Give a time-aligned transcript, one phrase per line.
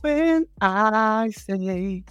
[0.00, 2.04] When I say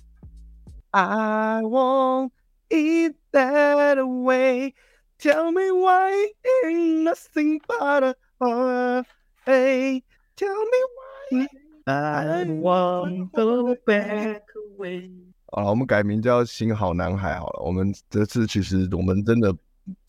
[0.93, 2.33] I won't
[2.69, 4.73] eat that away,
[5.17, 6.31] tell me why
[6.65, 10.03] ain't nothing but a heartache.
[10.35, 10.83] Tell me
[11.31, 11.47] why
[11.87, 14.43] I won't go back
[14.75, 15.09] away.
[15.53, 17.63] 好了，我们改名叫新好男孩好了。
[17.63, 19.55] 我们这次其实我们真的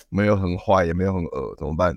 [0.08, 1.96] 没有很坏，也没有很恶，怎么办？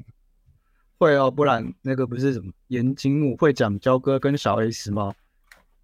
[1.02, 5.12] 会哦，不然那个不是什么颜金木会讲焦哥跟小 S 吗？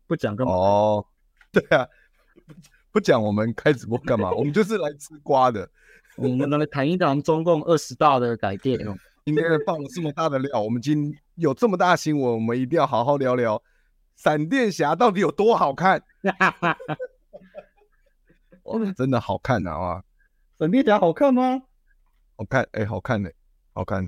[0.05, 0.53] 不讲干嘛？
[0.53, 1.03] 哦，
[1.51, 1.87] 对啊，
[2.91, 4.31] 不讲我们开直播干嘛？
[4.31, 5.67] 我们就是来吃瓜的。
[6.17, 8.77] 我们来谈一谈中共二十大的改变。
[9.25, 13.59] 今天放了这么大的料，我们今天有这么大新闻，我们一定要好好聊聊
[14.17, 16.03] 闪电侠到底有多好看。
[18.61, 20.03] 我们，真的好看啊！
[20.59, 21.63] 闪电侠好看吗？
[22.35, 23.35] 好看，哎、欸，好看呢、欸，
[23.73, 24.07] 好看。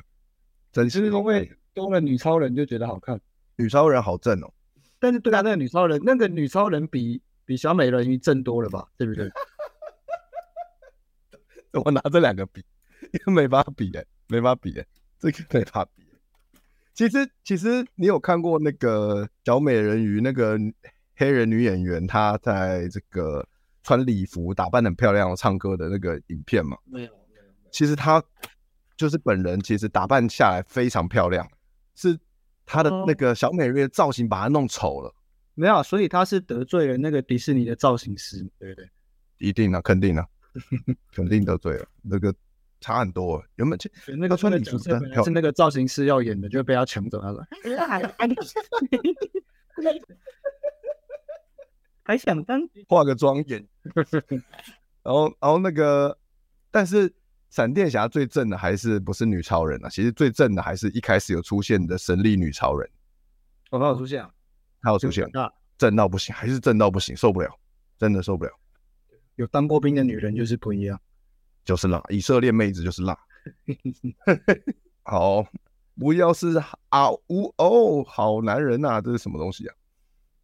[0.72, 3.20] 整是因为多了女超人就觉得好看，
[3.56, 4.54] 女超人好正哦。
[5.00, 8.88] 但是对啊，那个女超人，那个女超人比比小美人鱼正多了吧？
[8.98, 9.30] 对不对？
[11.84, 12.64] 我拿这两个比，
[13.12, 14.86] 因为没法比哎，没法比哎，
[15.20, 16.04] 这个没法比。
[16.94, 20.60] 其实其实你有看过那个小美人鱼那个
[21.16, 23.48] 黑人女演员，她在这个
[23.84, 26.78] 穿礼服、打扮很漂亮、唱歌的那个影片吗？
[26.86, 27.44] 没有没有。
[27.72, 28.24] 其实她。
[29.00, 31.50] 就是本人其实打扮下来非常漂亮，
[31.96, 32.20] 是
[32.66, 35.08] 他的那个小美人鱼的造型把她弄丑了。
[35.08, 35.16] 哦，
[35.54, 38.90] 没有，所以他是得罪了那个迪士尼的造型师，对不对？
[39.38, 40.28] 一定啊，肯定啊，
[41.16, 42.36] 肯定得罪了，那个
[42.82, 43.42] 差很多。
[43.56, 47.48] 原本就那个穿的角色是那个造型师要演的，就被他抢走了。
[52.04, 52.60] 还想当
[52.90, 53.66] 化个妆演，
[55.04, 56.18] 然后然后那个，
[56.70, 57.14] 但是。
[57.50, 59.90] 闪电侠最正的还是不是女超人啊？
[59.90, 62.90] 其实最正的还是一开始有出现的神力女超人。
[63.72, 64.32] 哦，她有出现啊？
[64.82, 65.28] 她有出现，
[65.78, 67.50] 正到不行，还是正到不行，受不了，
[67.98, 68.52] 真的受不了。
[69.36, 71.00] 有当过兵的女人就是不一样，
[71.66, 73.18] 就是辣，以色列妹子就是辣。
[75.04, 75.44] 好，
[75.98, 79.76] 不要是啊呜哦，好男人呐、啊，这是什么东西啊？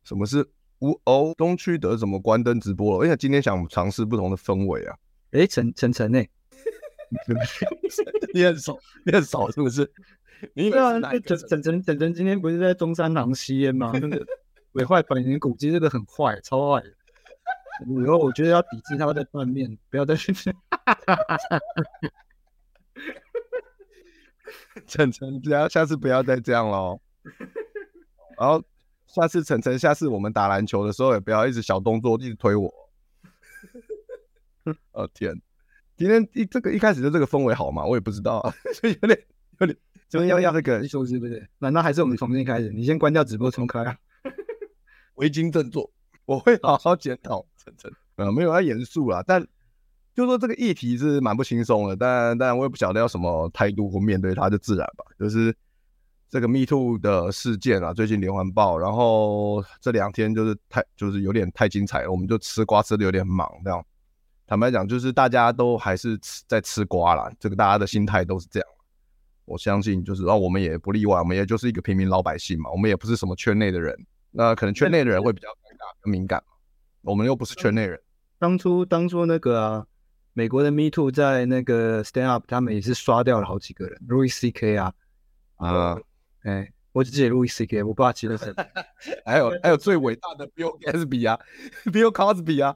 [0.03, 0.47] 什么是
[0.79, 1.33] 呜哦？
[1.38, 3.05] 东区德怎么关灯直播了？
[3.05, 4.97] 而且今天想尝试不同的氛围啊。
[5.31, 6.23] 哎，晨晨晨呢？
[8.33, 9.91] 你很熟，你很熟是不是？
[10.53, 13.91] 你对啊，整整整整整今天不是在中山堂吸烟吗？
[13.93, 14.25] 那个
[14.73, 16.83] 毁坏百年古迹，这个很坏，超坏。
[17.87, 20.33] 以后我觉得要抵制他们的断面，不要再去。
[24.87, 26.99] 晨晨，不要，下次不要再这样喽。
[28.37, 28.63] 然后
[29.07, 32.73] 下次晨晨，下次我们打篮球的时候也不要一直小动作，一直推我。
[34.91, 35.41] 哦天！
[35.97, 37.85] 今天一这个一开始就这个氛围好吗？
[37.85, 39.19] 我也不知道啊， 所以有点
[39.59, 39.78] 有点，
[40.09, 40.79] 就是要要这个？
[40.79, 41.47] 你说是不是？
[41.59, 42.69] 难道还是我们重新开始？
[42.72, 43.95] 你先关掉直播重开啊！
[45.16, 45.89] 维京振作，
[46.25, 47.45] 我会好好检讨。
[47.63, 49.41] 晨晨，呃，没有要严肃啦，但
[50.13, 55.06] 就说这个议题是蛮不轻松的，但但我也不晓得要什么态度或面对它，就自然吧。
[55.17, 55.56] 就是
[56.29, 63.83] 这个 Me Too 的事件啊，最近连环爆，然后这两天就是太就是有点太精彩了，我们就吃瓜吃的有点忙这样。
[64.47, 68.69] 坦白讲，就是大家都还是吃在吃瓜啦，这个大家的心态都是这样。
[69.45, 73.95] 我相信，就是哦，我们也不例外，我们也就是一个平民老百姓嘛，我们也不是什么圈内的人。
[74.31, 76.53] 那可能圈内的人会比较尴尬、更敏感嘛，
[77.01, 78.00] 我们又不是圈内人。
[78.38, 79.86] 当初当初那个啊，
[80.33, 84.77] 美国的 Me Too 在那个 Stand Up，他们也是刷掉了好几个人，Louis C.K.
[84.77, 84.94] 啊，
[85.57, 85.97] 啊，
[86.44, 88.53] 哎，我只记得 Louis C.K.，我不知道其他谁。
[89.25, 91.39] 还有还有最伟大的 Bill Cosby 啊
[91.86, 92.75] ，Bill Cosby 啊。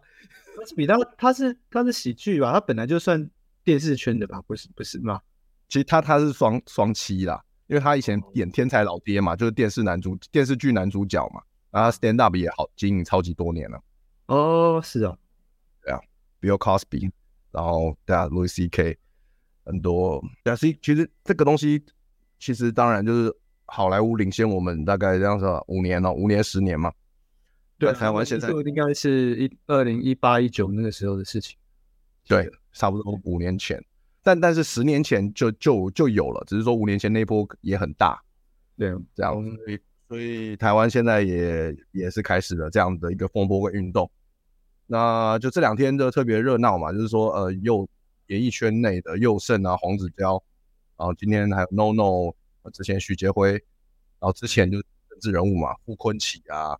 [0.75, 3.29] 比他他是他是喜剧吧，他本来就算
[3.63, 5.21] 电视圈的吧，不是不是吗？
[5.67, 11.41] 其实他他是双双栖啦，因为他以前演天才老爹嘛，就是电视男主电视剧男主角嘛，
[11.71, 13.81] 然后 stand up 也好经营超级多年了。
[14.27, 15.17] 哦，是啊，
[15.81, 15.99] 对啊
[16.41, 17.11] ，Bill Cosby，
[17.51, 18.97] 然后对啊，Louis C.K.
[19.65, 21.83] 很多，但是其实这个东西
[22.39, 23.31] 其实当然就是
[23.65, 26.91] 好莱坞领先我们大概这样子五年了，五年十年嘛。
[27.79, 31.57] 对，台湾现在应该是一二零一八一九那个时候的事情。
[32.27, 33.83] 对，差不多五年前，
[34.21, 38.21] 但但是十年前就就就有了，只是说五年前那波也很大。
[38.77, 44.11] 对，这样，所以所以台湾现在也也是开始了这样的一个风波跟运动。
[44.85, 47.87] 那就这两天就特别热闹嘛，就是说呃，又
[48.27, 50.43] 演艺圈内的宥胜啊、黄子佼，
[50.97, 52.35] 然后今天还有 NONO，
[52.73, 53.61] 之前徐杰辉，然
[54.19, 56.77] 后之前就是政治人物嘛，傅坤奇啊。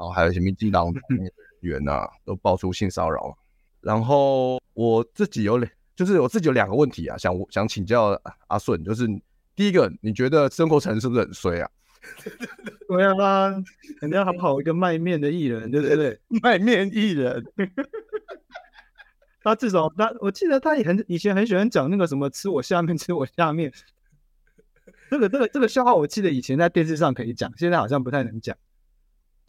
[0.00, 1.30] 然后还有一些民进党人
[1.60, 3.36] 员呐，都爆出性骚扰。
[3.82, 9.06] 然后我自己有两，就是我自己有两个问题啊，想想请教阿顺，就是
[9.54, 11.70] 第一个，你觉得曾国城是不是很衰啊？
[12.88, 13.50] 对啊，
[14.00, 16.18] 人家还跑一个卖面的艺人，对不对？
[16.42, 17.44] 卖面艺人，
[19.44, 23.70] 他至少他，我记得他也很以前很喜欢讲那个什么吃我下面，吃我下面。
[25.10, 28.56] 这个这个这个笑话，我记得以前在电视上可以讲，现在好像不太能讲。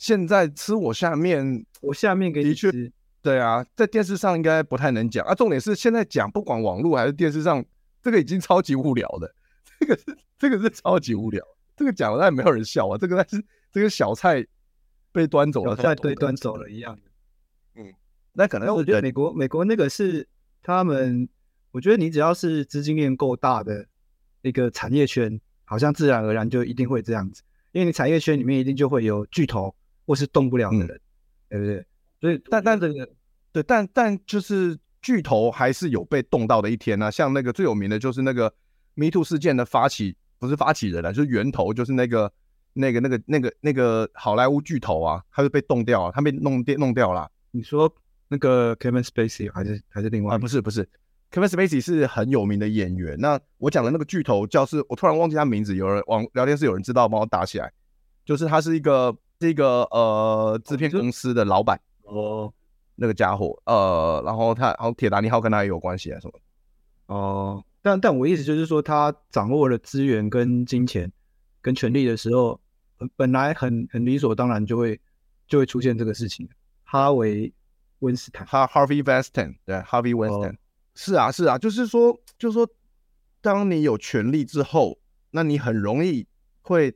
[0.02, 2.92] 现在吃我下面，我下面给你吃。
[3.22, 5.36] 对啊，在电视上应该不太能讲啊。
[5.36, 7.64] 重点是现在讲，不管网络还是电视上，
[8.02, 9.32] 这个已经超级无聊的。
[9.80, 11.46] 这个是这个是超级无聊，
[11.76, 12.98] 这个讲了但没有人笑啊。
[12.98, 14.44] 这个但是这个小菜
[15.12, 16.98] 被端走了，小菜被端走了一样。
[17.76, 17.94] 嗯，
[18.34, 20.28] 那可能我觉得美国美国那个是
[20.64, 21.30] 他们，
[21.70, 23.86] 我觉得你只要是资金链够大的
[24.42, 29.76] 一个产业圈，好像自然而然就一定会这样子，因为你产业圈里面一定就会有巨头。
[30.06, 31.02] 或是动不了的人，嗯、
[31.50, 31.86] 对不对？
[32.20, 33.10] 所以，但但这个，
[33.52, 37.12] 对，但但就是巨头还是有被动到的一天呢、啊。
[37.12, 38.54] 像那个最有名的就是那个
[38.94, 42.32] Me Too 事件的发起，不是发起人了，就是源头，就是那个
[42.74, 47.28] 那个那个那个那个好莱坞巨头啊，他就被冻掉了，他被弄掉弄掉了。
[47.50, 47.92] 你说
[48.28, 50.36] 那个 Kevin Spacey 还是还是另外？
[50.36, 50.88] 啊，不是不是
[51.32, 53.18] ，Kevin Spacey 是很有名的演员。
[53.20, 57.74] 那我讲的那个巨头叫是，我突然忘记他名字，有人往聊天室有人知道，帮我打起来。
[58.24, 59.18] 就是他是一个。
[59.42, 62.54] 是一个呃制片公司的老板哦，
[62.96, 66.34] 那个家伙呃，然后他，然后铁达尼号跟他也有关系啊什么
[67.08, 71.12] 哦，但但我意思就是说，他掌握了资源跟金钱
[71.60, 72.62] 跟权力的时候，
[73.16, 75.00] 本来很很理所当然就会
[75.48, 76.48] 就会出现这个事情。
[76.84, 77.52] 哈维
[78.00, 80.56] 温斯坦，哈 Harvey Weinstein 对，Harvey Weinstein
[80.94, 82.70] 是啊是啊，就是说就是说，
[83.42, 85.00] 当你有权力之后，
[85.32, 86.28] 那你很容易
[86.62, 86.96] 会。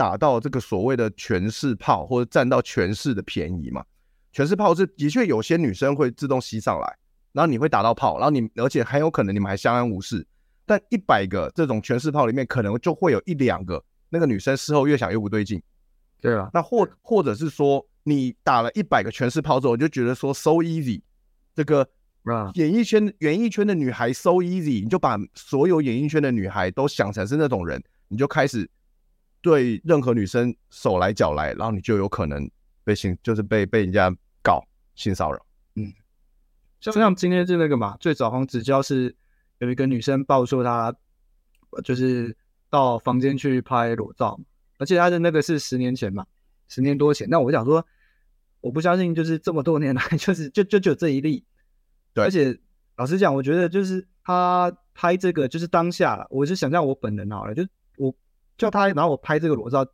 [0.00, 3.84] 打到这个所谓的权势炮，或者占到权势的便宜嘛？
[4.32, 6.96] 权势炮是的确有些女生会自动吸上来，
[7.32, 10.26] 然后你会打到炮，然后你而且很有可能你们还相安无事。
[10.64, 15.62] 但一百个这种权势炮里面，可能就会有一两个那个女生事后越想越不对劲。
[16.18, 21.02] 对啊，那或或者是说你打了一百个权势炮之后，就觉得说 so easy，
[21.54, 21.86] 这个
[22.54, 28.66] 演艺圈演艺圈的女孩 so easy，你就把所有演艺圈的女孩都想成是那种人，你就开始。
[29.42, 32.50] 对任何女生手来脚来，然后你就有可能
[32.84, 34.62] 被性，就是被被人家告
[34.94, 35.46] 性骚扰。
[35.76, 35.92] 嗯，
[36.80, 39.14] 像像今天是那个嘛，最早黄子佼是
[39.58, 40.94] 有一个女生爆说她
[41.82, 42.36] 就是
[42.68, 44.38] 到房间去拍裸照，
[44.78, 46.26] 而且她的那个是十年前嘛，
[46.68, 47.26] 十年多前。
[47.30, 47.86] 那我想说，
[48.60, 51.44] 我不相信就是这么多年来 就是就就就这一例。
[52.12, 52.58] 对，而且
[52.96, 57.68] 老实讲，我觉得就是他拍这个就是当下，我是想象我本人好了，就我。
[58.60, 59.86] 叫他拿我拍这个裸照，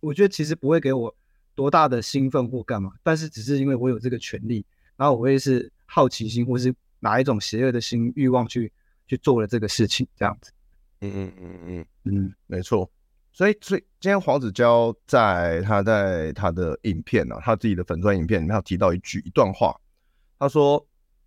[0.00, 1.16] 我觉得其实不会给我
[1.54, 4.62] 多大的兴奋或干嘛，但是只是因为我有这个权利，
[4.98, 8.70] 然后我会是好奇心或是哪一种邪恶的心欲望去
[9.06, 10.52] 去做了这个事情，这样子。
[11.00, 12.90] 嗯嗯嗯嗯嗯，没错。
[13.32, 19.74] 所以所以今天黄子佼在他在他的影片呢、啊，他自己的粉钻影片里面有提到一句一段话，
[20.38, 20.86] 他说：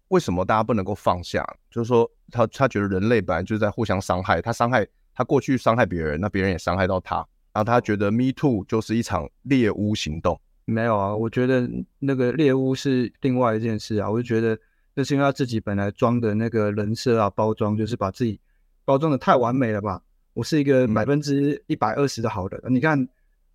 [0.09, 1.43] 为什么大家不能够放下？
[1.71, 4.87] 就是说他他觉得人类本来就是在互相伤害，他伤害。
[5.15, 7.15] 他过去伤害别人，那别人也伤害到他，
[7.53, 10.39] 然后他觉得 Me Too 就是一场猎巫行动。
[10.65, 11.69] 没有啊，我觉得
[11.99, 14.11] 那个猎巫是另外一件事啊。
[14.11, 14.59] 我就觉得
[14.93, 18.39] 那是因为他自己本来装的那个人设啊，包装就是把自己
[18.83, 20.01] 包装的太完美了吧。
[20.33, 22.61] 我是一个百分之一百二十的好人。
[22.65, 23.07] 嗯、你看，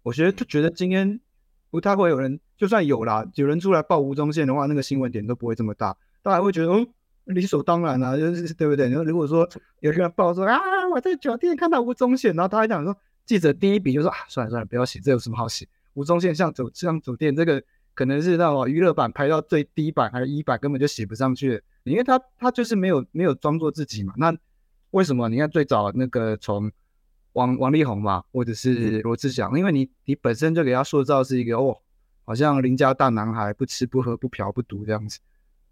[0.02, 1.20] 我觉得就觉得今天
[1.70, 6.88] 不太会有人，就算有啦，有人出来报吴宗宪的话，那个新闻点都不会这么大，大家会觉得嗯。
[7.34, 8.88] 理所当然啊，就是对不对？
[8.88, 9.48] 然后如果说
[9.80, 10.58] 有个人报说啊，
[10.92, 15.66] 我在酒店看到吴宗宪，然后他还讲说，记者第一笔就说啊，算了算了，不要写，这有什么好写？
[15.94, 17.62] 吴宗宪像酒像酒店这个
[17.94, 24.14] 可能是那种娱乐版排到最低版还是一版，根本就写不上去，因为他他就是没有没有装作自己嘛。
[24.16, 24.34] 那
[24.92, 25.28] 为什么？
[25.28, 26.70] 你看最早那个从
[27.32, 31.76] 王王力宏嘛，或者是罗志祥，因为你你本身就给他塑造是一个哦，
[32.24, 35.18] 好像邻家大男孩，不吃不喝不嫖不赌这样子，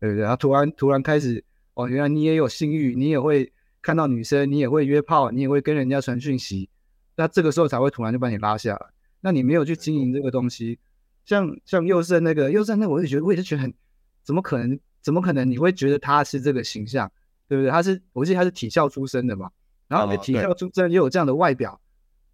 [0.01, 0.23] 对不对？
[0.23, 1.43] 然后突然突然开始
[1.79, 6.69] 哦，原来你也有性欲，你也会看到女生，你也会约炮，你也会跟人家传讯息，
[7.15, 8.87] 那这个时候才会突然就把你拉下来。
[9.21, 10.77] 那你没有去经营这个东西，
[11.25, 13.73] 像像佑胜那个佑胜那个，我就觉得我也是觉得很，
[14.25, 14.77] 怎么可能？
[15.01, 15.49] 怎么可能？
[15.49, 17.09] 你会觉得他是这个形象，
[17.47, 17.71] 对不对？
[17.71, 19.49] 他是我记得他是体校出身的嘛。
[19.87, 21.81] 然后体校出身又有这样的外表，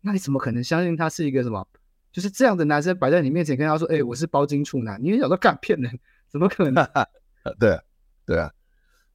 [0.00, 1.66] 那你怎么可能相信他是一个什么？
[2.10, 6.00] 就是这样的男生摆在你面前跟他说：“哎，我是包茎处男。”你想说干骗人？
[6.30, 6.86] 怎么可能？
[7.58, 7.80] 对啊，
[8.24, 8.50] 对啊，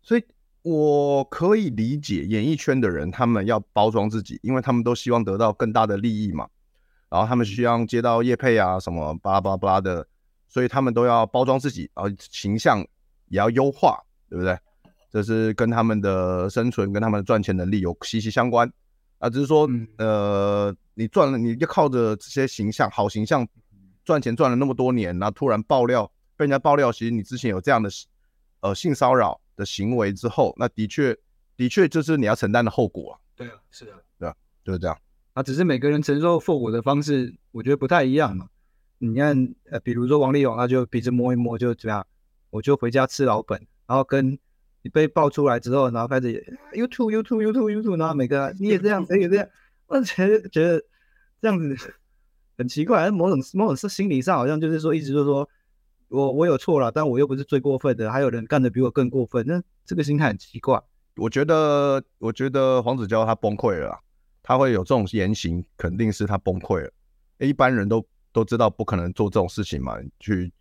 [0.02, 0.24] 所以
[0.62, 6.48] 我可以理解演艺圈的人他们要包装自己，因为他们都希望得到更大的利益嘛。
[7.10, 10.08] 然后他们需要接到业配啊什么巴拉巴拉巴拉的，
[10.48, 12.80] 所以他们都要包装自己，然后形象
[13.30, 14.56] 也要优化，对不对？
[15.12, 18.72] 这是跟他们的生存、跟他们的赚钱能力有息息相关
[19.18, 19.28] 啊。
[19.28, 23.48] 只是说，嗯、呃，你赚了，你就靠着这些形象、好形象
[24.06, 26.06] 赚钱赚了那么多年，然后突然爆料，
[26.38, 27.90] 被人家爆料，其实你之前有这样的
[28.60, 31.16] 呃性骚扰的行为之后，那的确，
[31.56, 33.20] 的确就是你要承担的后果啊。
[33.36, 34.98] 对啊，是的，对啊，就是这样。
[35.34, 38.48] 啊，只是每个人承受后果的方式，我觉得不太一样嘛。
[38.98, 42.08] 你看，呃，比如说王力宏，他就鼻子摸一摸就怎么样，
[42.50, 44.40] 我就回家吃老本，然后跟。
[44.82, 49.46] 你被爆出来之后，然后开始 YouTube YouTube YouTube YouTube，然后每个你也这样，谁也这样，
[49.88, 50.82] 我觉得觉得
[51.42, 51.76] 这样子
[52.58, 53.12] 很奇怪。
[53.12, 55.50] 某种某种是心理上好像就是说，一直就是说
[56.10, 60.82] 我我有错了，但我又不是最过分的，还有人干的比我更过分，那这个心态很奇怪。
[61.16, 64.00] 我觉得，我觉得黄子佼他崩溃了，
[64.42, 66.92] 他会有这种言行，肯定是他崩溃了。
[67.40, 70.52] 一般人都都知道不可能做这种事情嘛，你去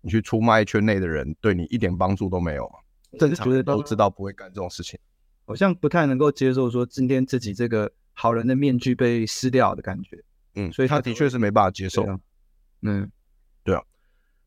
[0.00, 2.74] 你去出卖圈内的人，对你一点帮助都没有嘛。
[3.18, 4.98] 正常人都知道不会干这种事情，
[5.44, 10.22] 好像不太能够接受说今天自己这个好人的面具被撕掉的感觉。
[10.54, 12.06] 嗯，所以他的确是没办法接受。
[12.82, 13.10] 嗯。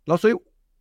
[0.06, 0.34] 那所以，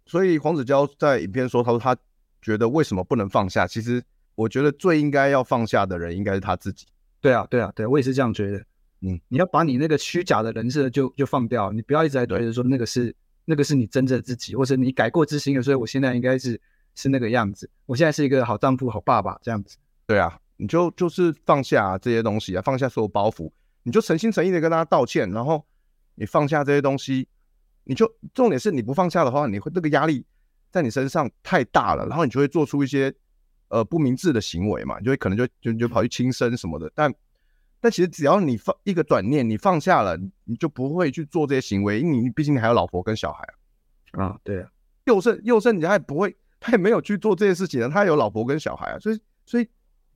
[0.07, 1.97] 所以黄子佼在影片说，他说他
[2.40, 3.66] 觉得为什么不能放下？
[3.66, 4.02] 其实
[4.35, 6.87] 我觉得最应该要放下的人应该是他自己。
[7.21, 8.59] 对啊，对啊，对，我也是这样觉得。
[9.00, 13.14] 嗯，你要把你那个虚假的人设就就放掉，你不要一直在觉得说那个是
[13.45, 16.61] 那个是你真正的自己，或者你改过自新了，所以我现在应该是。
[16.97, 19.76] 是那个样子，我现在是一个好丈夫、好爸爸这样子。
[20.07, 23.50] 对啊，你就就是放下这些东西啊，放下所有包袱，
[23.83, 25.66] 你就诚心诚意的跟大家道歉，然后
[26.14, 27.26] 你放下这些东西，
[27.85, 30.25] 你就重点是你不放下的话，你会那个压力
[30.71, 33.14] 在你身上太大了，然后你就会做出一些
[33.69, 36.91] 呃不明智的行为嘛，你就会可能就就就跑去轻生什么的。
[36.95, 37.14] 但
[37.81, 43.45] 但其实只要你放一个转念，你放下了，你就不会去做这些行为，因为你毕竟你还有老婆跟小孩
[44.12, 44.25] 啊。
[44.25, 44.71] 啊，对啊，
[45.05, 46.35] 宥胜宥胜，你还不会。
[46.61, 49.69] 他也没有去做这些事情呢，他有老婆跟小孩啊，所以所以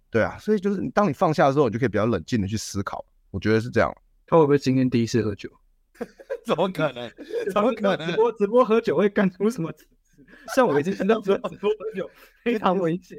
[0.08, 3.04] 对啊，所以就是当你放下的时候，你就可以比较冷静的去思考。
[3.30, 3.94] 我觉得是这样。
[4.26, 5.50] 他会不会今天第一次喝酒？
[6.46, 7.10] 怎么可能？
[7.52, 8.06] 怎么可能？
[8.08, 9.72] 直播直播喝酒会干出什么？
[10.54, 12.10] 像我已经听到说直播喝酒
[12.42, 13.18] 非常危险，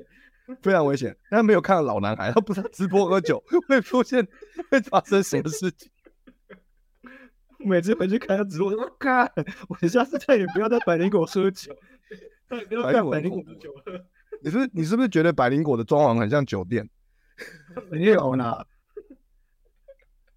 [0.61, 1.15] 非常危险。
[1.29, 4.27] 他没有看到老男孩，他不知道直播喝酒会出现
[4.69, 5.89] 会发生什么事情。
[7.59, 9.29] 每次回去看他直播，我靠！
[9.67, 11.75] 我下次再也不要在百灵果喝酒。
[12.47, 14.05] 百灵果喝酒了，
[14.41, 16.89] 你是你是不是觉得百灵果的装潢很像酒店？
[17.91, 18.65] 没有呢，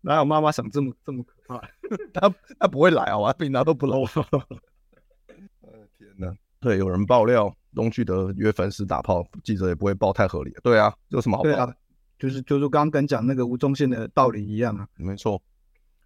[0.01, 1.61] 哪有妈妈想这么这么可怕？
[2.13, 3.97] 他他不会来啊，我平常都不来。
[5.99, 6.35] 天哪！
[6.61, 10.53] 对，有人爆料东旭德约粉丝打炮，记者也不会爆太合理。
[10.63, 11.77] 对啊，有什么好爆的？
[12.19, 14.87] 就是就是刚刚跟讲那个吴宗宪的道理一样啊。
[14.97, 15.43] 没错。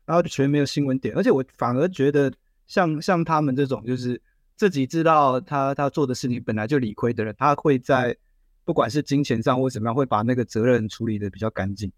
[0.04, 2.32] 然后就全没有新闻点，而且我反而觉得
[2.66, 4.20] 像像他们这种就是。
[4.58, 8.16] 自己知道他他做的事情本来就理亏的人，他会在
[8.64, 11.92] 不管是金钱上或怎么样，会把那个责任处理的比较干净。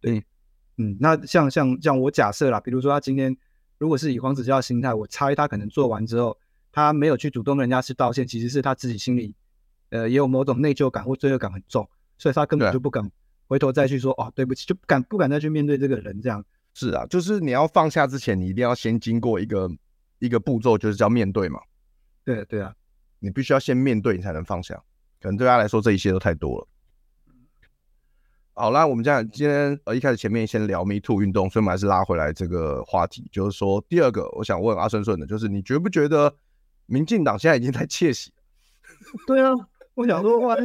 [0.00, 0.24] 对，
[0.82, 3.36] 嗯，那像像像我假设啦，比如说他今天
[3.78, 6.36] 如果是以黄子佼的心态，我猜他可能做完之后，
[6.72, 9.34] 他没有去主动跟人家去道歉，其实是他自己心里
[9.90, 13.08] 呃也有某种内疚感或罪恶感很重，所以他根本就不敢
[13.46, 16.44] 回头再去说哦对不起，就不敢不敢再去面对这个人这样。
[16.74, 19.70] 是啊，就是你要放下之前，你一定要先经过一个
[20.18, 21.60] 一个步骤，就是叫面对嘛。
[22.24, 22.74] 对对啊，
[23.18, 24.74] 你必须要先面对，你才能放下。
[25.20, 26.68] 可能对他来说，这一切都太多了。
[28.54, 36.34] 好，啦我们这样今天呃一开始前面先聊 Me Too 运动，所以我们还是拉回来这个话题，就是说第二个，我想问阿顺顺的，就是你觉不觉得
[36.86, 38.30] 民进党现在已经在窃喜？
[39.26, 39.52] 对啊，
[39.94, 40.56] 我想说哇，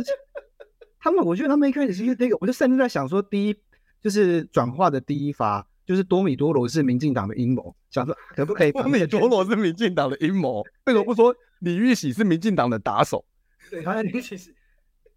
[0.99, 3.55] 他们我觉得他们一开始是那个，我就甚至在想说，第一
[4.01, 5.65] 就是转化的第一发。
[5.87, 8.73] 就是多米多罗是民进党的阴谋，想说可不可以？
[8.73, 13.23] 多米多罗是民进党的阴谋，为什么不说李玉玺是民进党的打手？
[13.71, 14.53] 对，好像李玉玺是，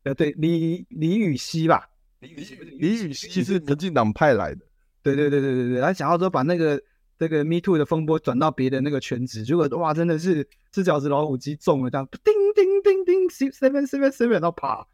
[0.04, 1.89] 呃，对，李李禹锡吧？
[2.20, 2.28] 李
[2.78, 4.60] 李禹锡是民进党派来的。
[5.02, 6.80] 对对对对对对，他想要说把那个
[7.18, 14.86] 这个 Me Too 的风波转到别的那个圈子，结果哇，真的是四脚子老虎机中了，这样叮叮叮叮，seven seven seven，然后啪。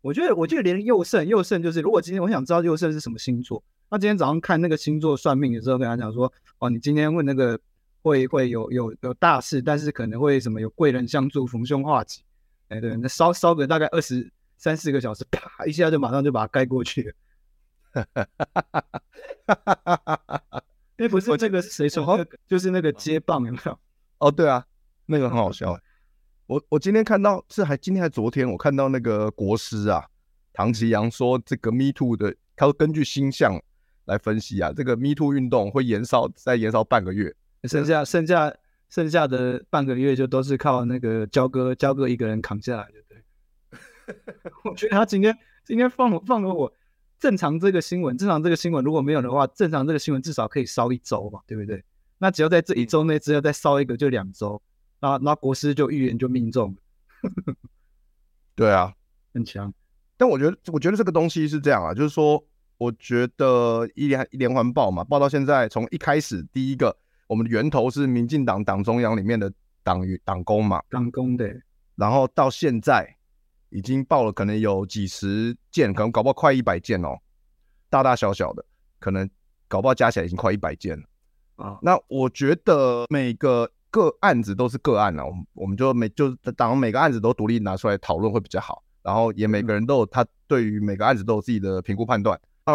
[0.00, 7.58] 我觉得，我觉得连佑胜，佑胜就是，如果今天我想知道佑胜是什么星座，那今天早上看那个星座算命的时候，跟他讲说，哦，你今天问那个
[8.02, 12.20] 会会有有有大事，但是可能会什么有贵人相助，逢凶化吉，
[12.68, 14.30] 哎，对，那烧烧个大概二十
[14.64, 18.06] 三四个小时，啪一下就马上就把它盖过去了。
[20.96, 22.26] 哎，不是这个是谁说？
[22.46, 23.78] 就是那个接棒有没有？
[24.16, 24.64] 哦，对啊，
[25.04, 25.78] 那个很好笑。
[26.46, 30.02] 我我今天看到是还今天还昨天我看到那个国师啊，
[30.54, 33.62] 唐奇阳说这个 Me Too 的，他说根据星象
[34.06, 38.50] 来分析啊，这个 Me Too 运动会延烧再延烧半个月，剩下剩下
[38.88, 43.03] 剩下的半个月就都是靠那个焦哥焦哥一个人扛下来的。
[44.64, 46.72] 我觉得他今天今天放放了我
[47.18, 51.82] 正常这个新闻，正常这个新闻如果没有的话，正常这个新闻至少可以烧一周嘛，对不对？
[52.18, 54.60] 那只要在这一周内，只要再烧一个就两周。
[55.00, 56.74] 那那国师就预言就命中，
[58.56, 58.94] 对啊，
[59.34, 59.72] 很强。
[60.16, 62.42] 但我觉得，我觉得这个东西是这样啊，就是说，
[62.78, 66.96] 我觉得一连一连环报嘛，报到现在，从一开始第一个，
[67.26, 71.52] 我们的源头是民进党党中央里面的党与党工嘛，党工的，
[71.96, 73.14] 然后到现在
[73.74, 77.18] 已经报了，可能有几十件，可能搞不好快一百件哦，
[77.90, 78.64] 大大小小的，
[78.98, 79.28] 可能
[79.68, 81.04] 搞不好加起来已经快一百件了
[81.56, 81.78] 啊。
[81.82, 83.70] 那我觉得每个。
[83.94, 92.74] 个案子都是个案了，我们我们就每就当每个案子都独立拿出来讨论会比较好，然后也每个人都有他对于每个案子都有自己的评估判断啊。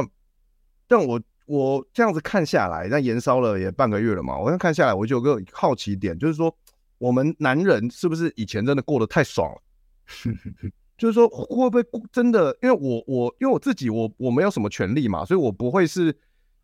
[0.87, 6.57] 但我我这样子看下来，那延烧了也半个月了嘛，我这样看下来，我就有个好奇点，就是说
[6.99, 9.61] 我们男人是不是以前真的过得太爽了？
[10.99, 12.55] 就是说会不会真的？
[12.61, 16.15] 因为我我因为我自己我我没有什么权利嘛，所以我不会是。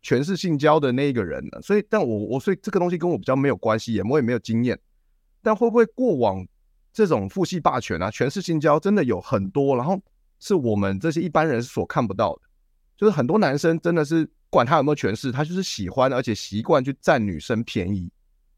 [0.02, 1.60] 权势性交的那一个人呢？
[1.60, 4.78] 所以，但我我所以这个东西跟我比较没有关系，也我也没有经验。
[5.42, 6.46] 但会不会过往
[6.92, 10.00] 这种父系霸权啊，权势性交真的有很多，然后
[10.38, 12.42] 是我们这些一般人所看不到的。
[12.96, 18.08] 就是很多男生真的是管他有没有权势，他就是喜欢而且习惯去占女生便宜。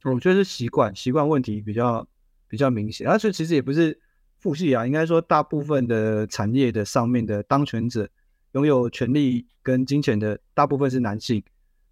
[0.05, 2.07] 我觉得是习惯，习惯问题比较
[2.47, 3.09] 比较明显。
[3.09, 3.99] 而且其实也不是
[4.39, 8.09] 父系啊，应该说大部分的产业的上面的当权者。
[8.53, 11.41] 拥有权力跟金钱的大部分是男性，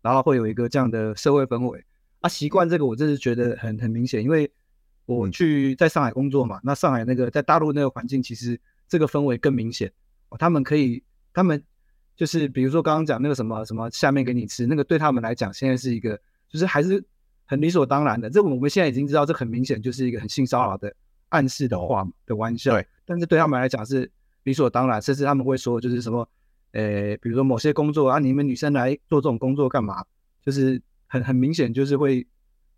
[0.01, 1.85] 然后会有一个这样的社会氛围
[2.21, 2.29] 啊。
[2.31, 4.51] 习惯这个，我真是觉得很很明显，因为
[5.05, 9.93] 我去在上海工作嘛，那上海那个在大陆那个环境，其实这个氛围更明显。
[10.39, 11.03] 他们可以，
[11.35, 11.63] 他们
[12.17, 17.05] 就是比如说刚刚讲那个什么什么下面给你吃，那个对他们来讲，现在是一个就是还是
[17.45, 18.31] 很理所当然的。
[18.31, 20.93] 这我们现在已经知道，这很明显就是一个很性骚扰的
[21.37, 22.72] 暗示的话的玩笑。
[22.72, 24.11] 对，但是对他们来讲是
[24.44, 26.27] 理所当然，甚至他们会说就是什么。
[26.72, 30.05] 呃，比如说某些工作啊，你们女生来做这种工作干嘛？
[30.44, 32.27] 就是很很明显，就是会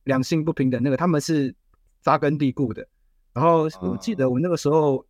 [0.05, 0.81] 两性不平等。
[0.83, 1.53] 那个他们是
[2.01, 2.87] 扎根蒂固的。
[3.33, 5.05] 然后我记得我那个时候，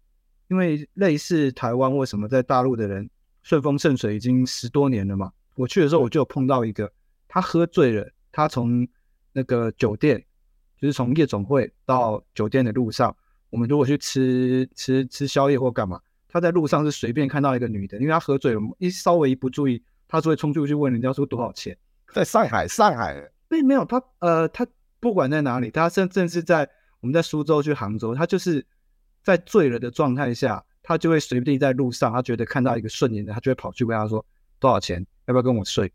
[0.48, 3.08] 因为类似台湾或什么在大陆的人
[3.42, 5.30] 顺风顺水已经十多年了嘛。
[5.54, 6.90] 我去的时候我就有碰到一个，
[7.26, 8.88] 他喝醉了，他从
[9.32, 10.24] 那个酒店，
[10.80, 13.14] 就是从夜总会到酒店的路上，
[13.50, 16.00] 我们如果去吃吃吃宵夜或干嘛。
[16.30, 21.74] 他在路上是随便看到一个女的，因为他喝醉了，一稍微一不注意，他就会冲出去问人家说多少钱。
[22.12, 24.66] 在上海，上海，并没有他，呃，他
[25.00, 26.68] 不管在哪里，他甚至是在
[27.00, 28.64] 我们在苏州去杭州，他就是
[29.22, 34.22] 在醉了的状态下，他就会随便在路上，他觉得看到一个顺眼的，他就会跑去问他说
[34.58, 35.90] 多少钱，要不要跟我睡？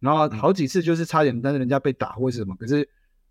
[0.00, 2.88] 然后好几次就是差点，但是人家被打或是什么，可是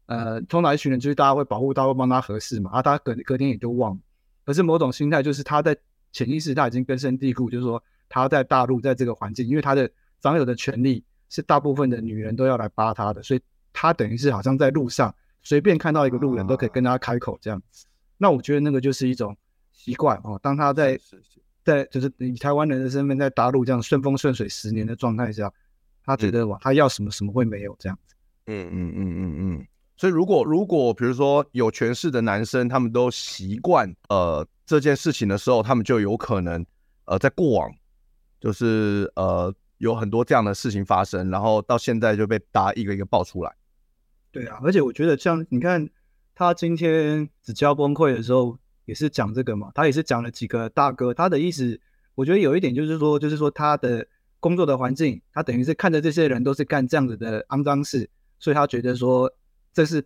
[0.08, 4.00] 呃，通常一群人就是大家会保护，他会帮他合适嘛，啊，他隔隔天也就忘了。
[4.43, 5.78] 可是某种心态就是他在。
[6.13, 9.88] 潜意识他已经根深蒂固，就是说他在大陆在这个环境，因为他的
[10.20, 13.41] 掌有的权利是大部分的女人都要来扒他的，所以
[13.74, 17.86] 他等于是好像在路上随便看到一个路人都可以跟他开口这样子。
[18.17, 19.36] 那我觉得那个就是一种
[19.74, 20.39] 习惯哦。
[20.41, 20.98] 当他在
[21.63, 25.52] 在就是以台湾人的身份在大陆这样顺风顺水十年的状态下，
[26.04, 28.15] 他觉得哇，他要什么什么会没有这样子。
[28.46, 29.67] 嗯嗯嗯嗯嗯。
[29.98, 34.48] 所以如果如果比如说有权势的男生，他们都习惯呃。
[34.70, 36.66] 这件事情的时候，他们就有可能，
[37.06, 37.72] 呃，在过往，
[38.38, 43.56] 就是呃，有很多这样的事情发生，然后到现在就被大家一个一个爆出来。
[44.30, 45.90] 对啊，而且我觉得像你看，
[46.36, 51.80] 他今天子交崩溃的时候，也是讲这个嘛，他也是讲了几个大哥，他的意思，
[52.16, 54.06] 我觉得有一点就是说，就是说他的
[54.42, 59.32] 工作的环境，他等于是看着这些人都是干这样子的肮脏事，所以他觉得说
[59.78, 60.04] 这是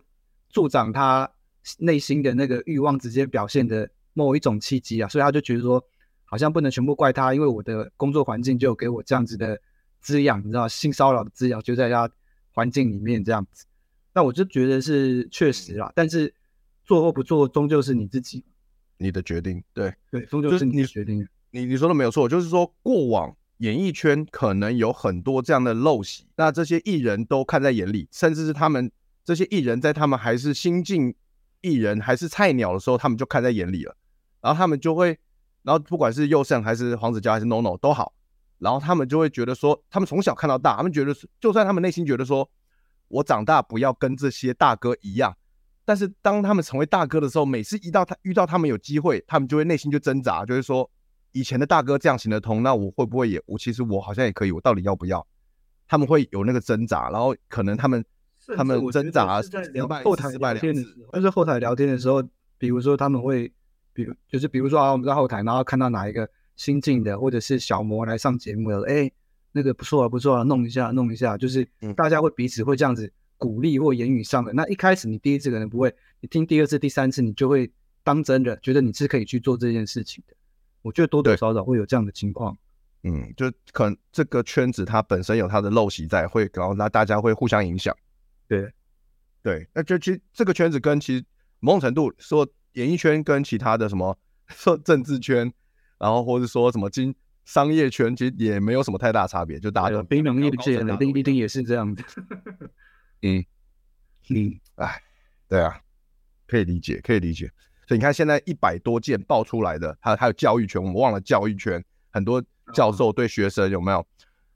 [0.50, 1.30] 助长他
[1.78, 3.88] 内心的那个欲望直接表现的。
[4.14, 5.82] 某一种契机啊，所以他就觉得说，
[6.26, 9.58] 好像不能全部怪他，因为我的工作环境就给我这样子的
[10.02, 12.10] 滋养，你知道性骚扰的滋养就在他
[12.50, 13.64] 环境里面这样子。
[14.12, 16.34] 那我就觉得是确实啦，但是
[16.84, 18.44] 做或不做，终究是你自己，
[18.98, 19.64] 你的决定。
[19.72, 21.26] 对对，终究是你的决定。
[21.50, 28.92] 你你说的没有错，就是说过往演艺圈可能有很多这样的陋习，那这些艺人都看在眼里，甚至是他们
[29.24, 31.14] 这些艺人在他们还是新晋
[31.60, 33.96] 艺人还是菜鸟的时候，他们就看在眼里了，
[34.40, 35.18] 然后他们就会。
[35.64, 38.12] 然后不管是佑胜还是黄子佼还是 NONO 都好，
[38.58, 42.50] 然后他们就会觉得说，他们从小看到大，他们觉得就算他们内心觉得说，
[43.06, 45.36] 我长大不要跟这些大哥一样，
[45.84, 50.90] 但是当他们成为大哥的时候，每次一到他遇到他们有机会，他们就会内心就挣扎，就会说，
[51.30, 55.24] 以前的大哥这样行得通，那我会不会也我其实我好像也可以，我到底要不要？
[55.86, 58.04] 他们会有那个挣扎，然后可能他们
[58.56, 59.42] 他们挣扎
[60.04, 62.22] 后台失败两次，就是后台聊天的时候，
[62.58, 63.52] 比如说他们会。
[63.94, 66.26] 比如就是比如说啊，我们在后台，然后看到哪一个
[66.56, 69.12] 新进的或者是小模来上节目了，哎，
[69.52, 71.62] 那个不错啊，不错啊，弄一下，弄一下，就是
[71.94, 74.50] 大家会彼此会这样子鼓励或言语上的。
[74.54, 77.70] 那一开始你第一次可能不会，你听第二次、第三次，你就会
[78.02, 80.34] 当真的觉得你是可以去做这件事情的。
[80.80, 82.56] 我觉得多多少少会有这样的情况。
[83.02, 87.94] 嗯，就可能这个圈子它本身有它的陋习在，会然后那大家会互相影响。
[88.48, 88.72] 对，
[89.42, 91.24] 对，那就其实这个圈子跟其实
[91.60, 92.46] 某种程度说。
[92.74, 95.52] 演艺圈跟其他的什么 说政治圈，
[95.98, 102.02] 然后或者说什么经商业圈，其实也没有什么太大差别，就大家都冰冷业界的，一定也是这样子。
[103.20, 103.44] 嗯
[104.30, 105.02] 嗯，哎，
[105.48, 105.78] 对啊，
[106.46, 107.52] 可以理解，可以理解。
[107.86, 114.06] 所以你看，现在一百多件爆出来的，还有还有教育圈，我们忘了教育圈，很多教授对学生有没有？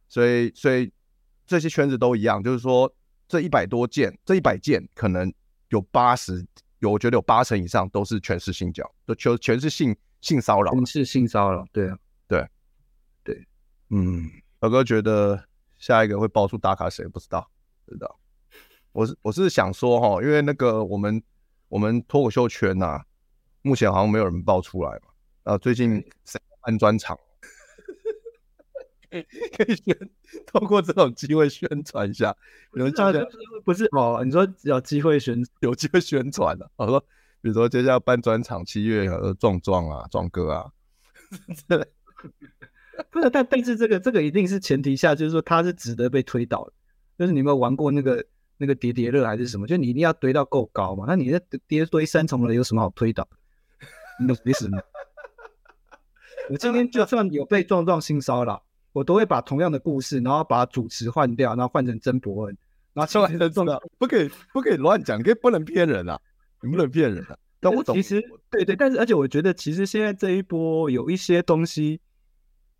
[0.09, 0.91] 所以所以
[1.47, 2.91] 这些圈子都一样，就是说
[3.29, 5.33] 这一百多件，这一百件可能
[5.69, 6.47] 有八十。
[6.81, 11.67] 有，我觉得有八成以上都是全是性交，都全全是性性骚扰，全是性骚扰。
[11.73, 12.47] 对啊，对，
[13.25, 13.47] 对，
[13.89, 15.43] 嗯，小哥觉得
[15.79, 17.09] 下一个会爆出打卡谁？
[17.09, 17.51] 不知道，
[17.87, 18.19] 不知道。
[18.93, 21.23] 我是我是想说哈，因为那个我们
[21.69, 23.05] 我们脱口秀圈呐、啊，
[23.63, 25.09] 目前好像没有人爆出来嘛。
[25.45, 27.19] 啊，最近谁办专场？
[29.57, 29.97] 可以宣
[30.47, 32.37] 通过这种机会宣传一下，
[32.73, 33.29] 你们记得
[33.65, 34.23] 不是哦？
[34.25, 37.01] 你说有机会宣有机会宣传的，我说
[37.41, 40.73] 比如说接下来办专场，七月呃壮壮啊壮哥啊，
[43.11, 46.73] 不是，但但是这个这个一定是前提下，就是说他是值得被推倒的。
[47.19, 48.25] 就是你有没有玩过那个
[48.59, 49.67] 那个叠叠乐还是什么？
[49.67, 51.05] 就你一定要堆到够高嘛？
[51.09, 53.27] 那你那叠堆三重的有什么好推倒？
[54.21, 54.79] 你懂意思吗？
[56.51, 58.66] 我今天就算有被壮壮性骚扰。
[58.97, 62.57] 我都会把同样的故事，然后把主持换掉，然后换成曾伯恩，
[62.95, 66.19] 然后出来的重要不可以不可以乱讲，可以不能骗人啊，
[66.63, 67.37] 你不能骗人啊。
[67.61, 72.01] 但我其实对对，但是而且我觉得其实现在这一波有一些东西，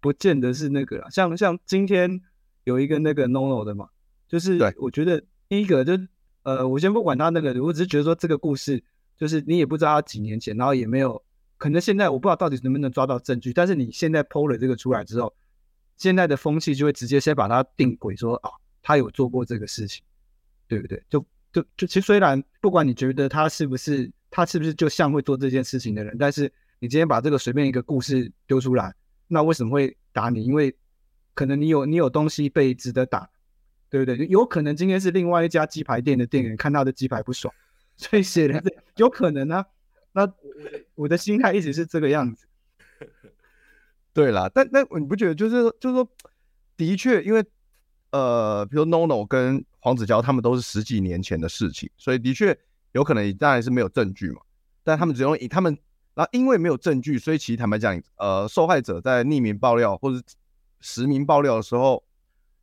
[0.01, 2.19] 不见得是那个啦，像像今天
[2.65, 3.87] 有一个那个 NONO 的嘛，
[4.27, 5.99] 就是我觉得第一个就
[6.45, 8.83] 呃，我先不管他那个，我只是觉得说这个故事
[9.19, 11.23] 就是你也不知道他几年前，然后也没有
[11.59, 15.31] 可能现在我不知道到底能不能抓到证据，但是你现在 PO 了这个出来之后。
[15.97, 18.51] 现在的风气就会直接先把他定轨，说啊，
[18.83, 20.03] 他有做过这个事情，
[20.69, 21.03] 对不对？
[21.09, 28.95] 就就就其实虽然不管你觉得他是不是他是不是就像会做这件事情的人，但是你今天把这个随便一个故事丢出来，
[29.27, 30.45] 那为什么会打你？
[30.45, 30.77] 因为
[31.35, 33.29] 可能你有你有东西被值得打，
[33.89, 34.27] 对不对？
[34.27, 37.53] 有可能今天是另外一家鸡排店的店员看他的鸡排不爽，
[37.97, 39.65] 所以写的这有可能啊。
[40.13, 40.33] 那我
[40.95, 42.47] 我的心态一直是这个样子。
[44.17, 46.09] 对啦，但但你不觉得就是就是说，
[46.75, 47.45] 的确，因为
[48.13, 52.59] 呃，比如 NONO 跟黄子佼他们都是十几年前的事情，所以的确
[52.93, 54.41] 有可能当然是没有证据嘛。
[54.83, 55.77] 但他们只用以他们，
[56.15, 60.19] 然后因为没有证据，所以其实坦白讲，呃，受害者在匿名爆料或者
[60.81, 62.03] 实名爆料的时候，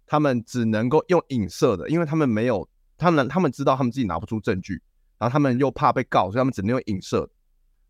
[0.08, 4.82] 他们只能够用影射的，因为他们没有，他们他们知道他们自己拿不出证据，
[5.20, 7.30] 然后他们又怕被告，所以他们只能用影射。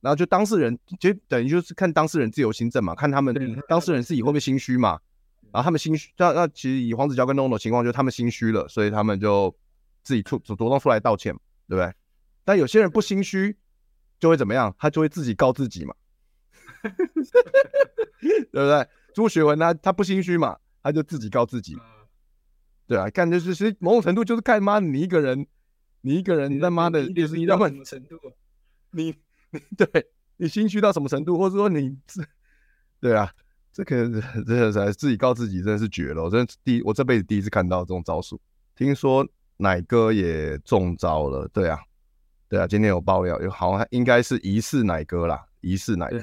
[0.04, 3.34] 然后就当事人，就等于就是看当事人自由心证嘛，看他们
[3.70, 5.00] 当事人自己会不会心虚嘛。
[5.54, 9.56] 然后他们心虚，那那其实以黄子佼跟 NONO 的情况，就是他们心虚了，所以他们就
[10.04, 11.34] 自己出主动出来道歉，
[11.70, 11.94] 对不对？
[12.44, 13.56] 但有些人不心虚，
[14.20, 14.76] 就会怎么样？
[14.78, 15.96] 他就会自己告自己嘛，
[18.20, 18.86] 对不对？
[19.13, 21.78] 朱学文他他不心虚嘛，他就自己告自己，
[22.88, 25.48] 对啊，看就是其实某种程度就是看妈你一个人，
[26.02, 28.18] 你一个人，你他妈的，就是一到什么程度？
[28.92, 29.16] 你。
[29.78, 32.26] 对你心虚到什么程度，或者说你是，
[33.00, 33.32] 对啊，
[33.72, 36.24] 这个真的是自己告自己，真的是绝了。
[36.24, 38.39] 我真的第我这辈子第一次看到这种招数。
[38.76, 41.80] 听说奶哥也中招了，对啊，
[42.50, 46.20] 对啊，今天有爆料，有好像应该是疑似奶哥啦，疑似奶哥，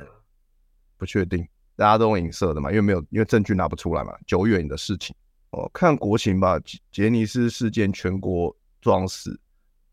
[0.97, 5.15] 不确定，大家都用影射的嘛，因为没有因为证据拿不出来嘛，久远的事情。
[5.51, 6.61] 哦，看国情吧。
[6.93, 9.37] 杰尼斯事件全国装死，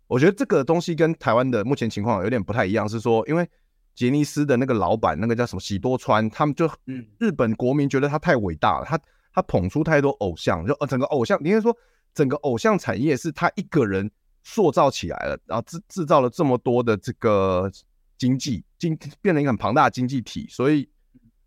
[0.08, 3.48] 我觉得这个东西跟台湾的目前情况有点不太一样，是说因为
[3.93, 9.00] 杰尼斯的那个老板，那个叫什么喜多川，他们就嗯，日本国民觉得他太伟大了，他
[9.34, 11.76] 他捧出太多偶像，就呃整个偶像，你应该说
[12.13, 14.10] 整个偶像产业是他一个人
[14.43, 17.72] 塑造起来了，然后制制造了这么多的这个
[18.17, 20.89] 经济经变成一个很庞大的经济体，所以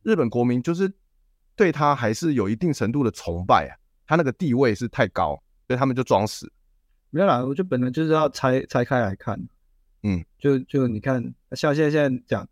[0.03, 0.92] 日本国民就是
[1.57, 3.73] 对他还是有一定程度的崇拜啊。
[4.07, 6.53] 他那个地位是太高，所以他们就装死。
[7.11, 9.49] 没有啦，我就本来就是要拆拆开来看。
[10.03, 12.49] 嗯，就就你看，像现在现在讲，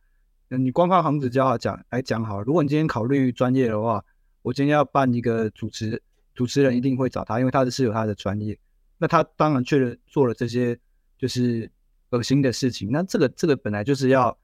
[0.49, 2.43] 你光靠黄子佼讲来讲好。
[2.43, 4.05] 如果你今天考虑专业的话，
[4.43, 6.03] 我今天要办一个主持，
[6.35, 8.59] 主持人一定会找他，因为他是有他的专业。
[8.99, 10.79] 那他当然确实做了这些
[11.17, 11.71] 就是
[12.11, 12.91] 恶心的事情。
[12.91, 14.37] 那这个这个本来就是要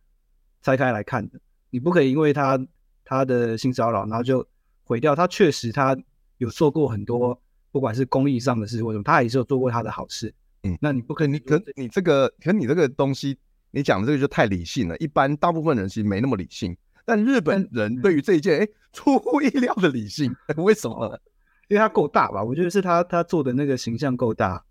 [0.62, 1.38] 拆开来看的，
[1.70, 2.58] 你不可以因为他
[3.04, 4.46] 他的性骚扰，然后就
[4.84, 5.96] 毁掉他确实他。
[6.38, 7.40] 有做过很多，
[7.74, 10.32] 不管是公益上的事或么，他也是有做过他的好事。
[10.62, 13.36] 嗯，那你不可能，你可你这个，可你这个东西，
[13.72, 14.96] 你讲的这个就太理性了。
[14.98, 21.20] 一般大部分人其实没那么理性，但日本人对于这一件，哎、嗯，出乎意料的理性， 为什么？
[21.66, 22.44] 因为他够大吧？
[22.44, 24.64] 我觉得是他他做的那个形象够大。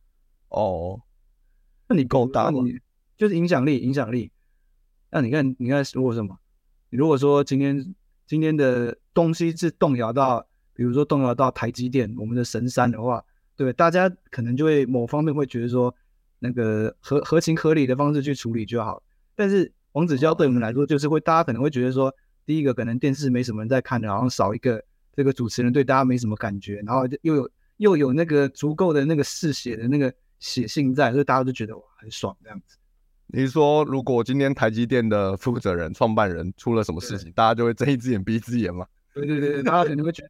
[0.47, 1.01] 哦，
[1.89, 2.63] 那你够大，吗
[3.17, 4.31] 就是影响力，影响力。
[5.11, 6.37] 那你看，你看，如果什么？
[6.89, 7.93] 你如果说今天
[8.25, 10.47] 今天的东西是动摇到。
[10.73, 13.23] 比如说动摇到台积电，我们的神山的话，
[13.55, 15.93] 对，大家可能就会某方面会觉得说，
[16.39, 19.01] 那个合合情合理的方式去处理就好。
[19.35, 22.13] 但是王子佼对我们来说，就是会大家可能会觉得说，
[22.45, 24.83] 第一个可能电视没什么人在看的，然后少一个
[25.15, 32.77] 这个主持人对大家没什么感觉，然后又有又有那个足够的那个嗜血的那个血性在，所以大家就觉得哇很爽这样子。
[33.27, 38.85] 你是说，如果今天台积电的负责人、创办人出了什么事情，大家就会睁一只眼闭一只眼吗？
[39.13, 40.29] 对对对，大家可能会觉得。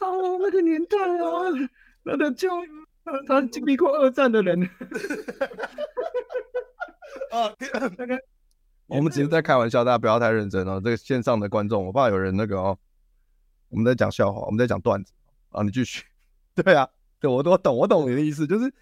[0.00, 1.70] 哦，那个年代啊，
[2.04, 2.68] 那个教育，
[3.26, 4.62] 他经历过二战的人。
[7.30, 7.52] 啊，
[7.98, 8.18] 那个，
[8.86, 10.80] 我们只是在开玩笑，大家不要太认真哦。
[10.82, 12.78] 这个线上的观众，我怕有人那个哦，
[13.68, 15.12] 我们在讲笑话，我们在讲段子
[15.50, 16.04] 啊，你继续。
[16.54, 16.88] 对啊，
[17.20, 18.72] 对，我都懂，我懂你的意思，就是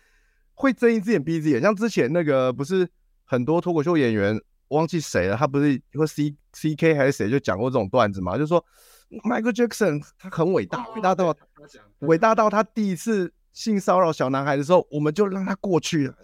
[0.54, 1.60] 会睁一只眼闭一只眼。
[1.60, 2.88] 像之前那个，不是
[3.24, 8.64] 很多脱口秀演员，忘记谁了，他不是说 C C K 还是谁，就讲过这种段子嘛，就是说。
[9.22, 11.36] Michael Jackson 他很伟大，伟大到
[12.00, 16.14] 伟大到他第一次性骚扰小男孩的时候，我们就让他过去了。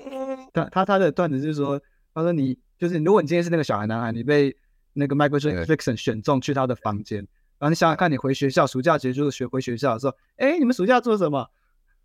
[0.54, 1.78] 他他他的段子就是说，
[2.14, 4.56] 他说你就是如果你今天是那个小孩男孩，你被
[4.94, 7.18] 那个 Michael Jackson 选中去他的房间，
[7.58, 11.46] 然后你想想看，你回学校暑假结束学回学校的时候，哎，你们暑假做什么？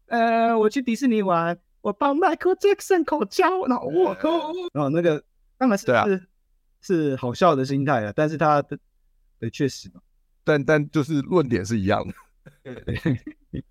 [0.07, 4.29] 呃，我去迪士尼玩，我帮 Michael Jackson 口交，然后我靠，
[4.73, 5.23] 然后那个
[5.57, 6.05] 当然是对啊，
[6.81, 8.77] 是好笑的心态啊，但是他的
[9.39, 10.01] 对确实嘛。
[10.43, 12.13] 但但就是论点是一样的，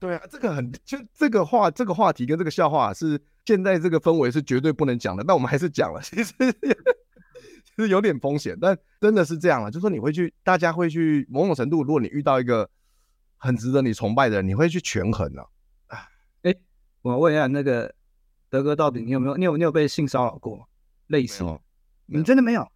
[0.00, 6.32] 对啊，这个很就这个话这个话题跟这个笑话是现在这个氛围是绝对不能讲的，但我们还是讲了，其实
[7.76, 12.70] 其实有点风险，但真的是这样了，就是说你会去，大家会去某种程度，如果你遇到一个
[13.36, 15.42] 很值得你崇拜的人，你会去权衡呢、
[15.88, 16.08] 啊。
[16.44, 16.54] 哎，
[17.02, 17.94] 我问一下那个
[18.48, 20.66] 德哥，到底你有没有你有你有被性骚扰过？
[21.10, 21.44] 类似，
[22.06, 22.66] 你真的没有？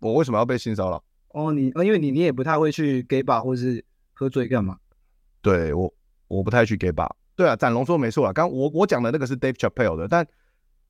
[0.00, 1.04] 我为什么要被性骚扰？
[1.28, 4.78] 哦，你因为你你也不太会去 gay bar 或者是喝醉干嘛？
[5.42, 5.92] 对我
[6.28, 7.10] 我不太去 gay bar。
[7.36, 10.26] 对啊，展龙说没错啊，刚我我讲的那个是 Dave Chappelle 的，但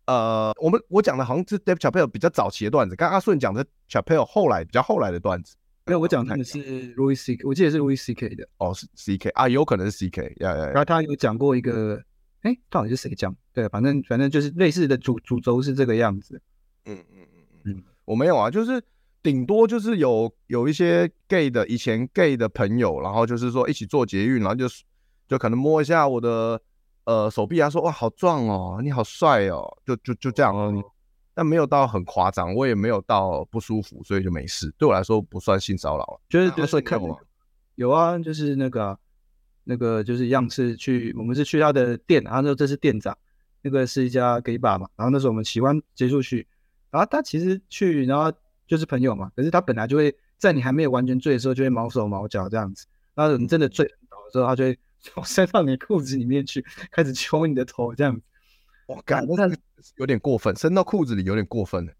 [0.06, 5.56] 呃，我们我讲的好像是 Dave Chappelle 比较早期的段子，刚阿顺讲的 Chappelle 后来比较后来的段子。
[5.86, 6.58] 没有，我讲的是
[6.96, 8.46] Louis C 我记得是 Louis C K 的。
[8.58, 10.66] 哦，是 C K 啊，有可能是 C K，呀呀。
[10.66, 12.02] 然后他有讲过一个，
[12.42, 13.34] 哎，到底是谁讲？
[13.52, 16.40] 对，反正反正就是类似的主主轴是这个样子。
[16.86, 17.26] 嗯嗯
[17.64, 18.82] 嗯嗯，我没有啊，就是。
[19.24, 24.66] 顶多就是有有一些 gay 的以前 gay 的朋友，然后就是说一起做捷运，然后就
[25.26, 26.60] 就可能摸一下我的
[27.04, 30.84] 呃手臂啊，说哇好壮哦，你好帅哦，就就就这样，哦、
[31.32, 36.20] 但没有到很夸张，我也没有到不舒服，所以就没事，对我来说不算性骚扰了。
[36.28, 37.18] 就是就是看我
[37.76, 38.98] 有啊，就是那个
[39.64, 43.16] 那个就是一样是去我们是去他的店，然后说这是店长，
[43.62, 46.46] 那个是一家 gay bar 嘛，然后那时候我们喜欢结束去，
[46.94, 48.33] 然后他其实去然后。
[48.66, 52.87] 就是朋友嘛，可是他本来就会在你还没有完全醉的时候，就会毛手毛脚这样子。
[53.14, 58.22] 然后你真的醉倒的时候，他就会手伸到你裤子里面去，开始揪你的头这样子。
[58.87, 59.46] 我干，那
[59.96, 61.92] 有点过分，伸到裤子里有点过分了。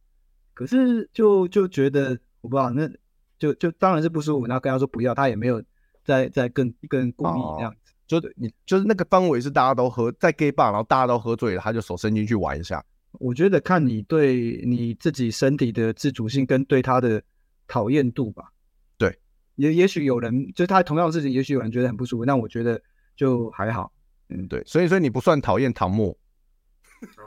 [0.55, 2.91] 可是就就觉得我不知道，那
[3.39, 4.47] 就就当然是不舒服。
[4.47, 5.63] 然后跟他说不要，他也没有
[6.03, 7.93] 再再跟跟故意这样子。
[8.07, 12.83] 就你就是那个氛围是大家都喝在 gay bar，然后大家都喝醉了，他就手伸进去玩一下。
[13.19, 17.23] 我觉得看你对你自己身体的自主性跟对他的
[17.67, 18.53] 讨厌度吧。
[18.97, 19.19] 对，
[19.57, 22.25] 也也许有人就是他同样的事情，也许有人觉得很不舒服。
[22.25, 22.81] 但我觉得
[23.17, 23.93] 就还好。
[24.29, 26.17] 嗯，对，所以所以你不算讨厌唐默，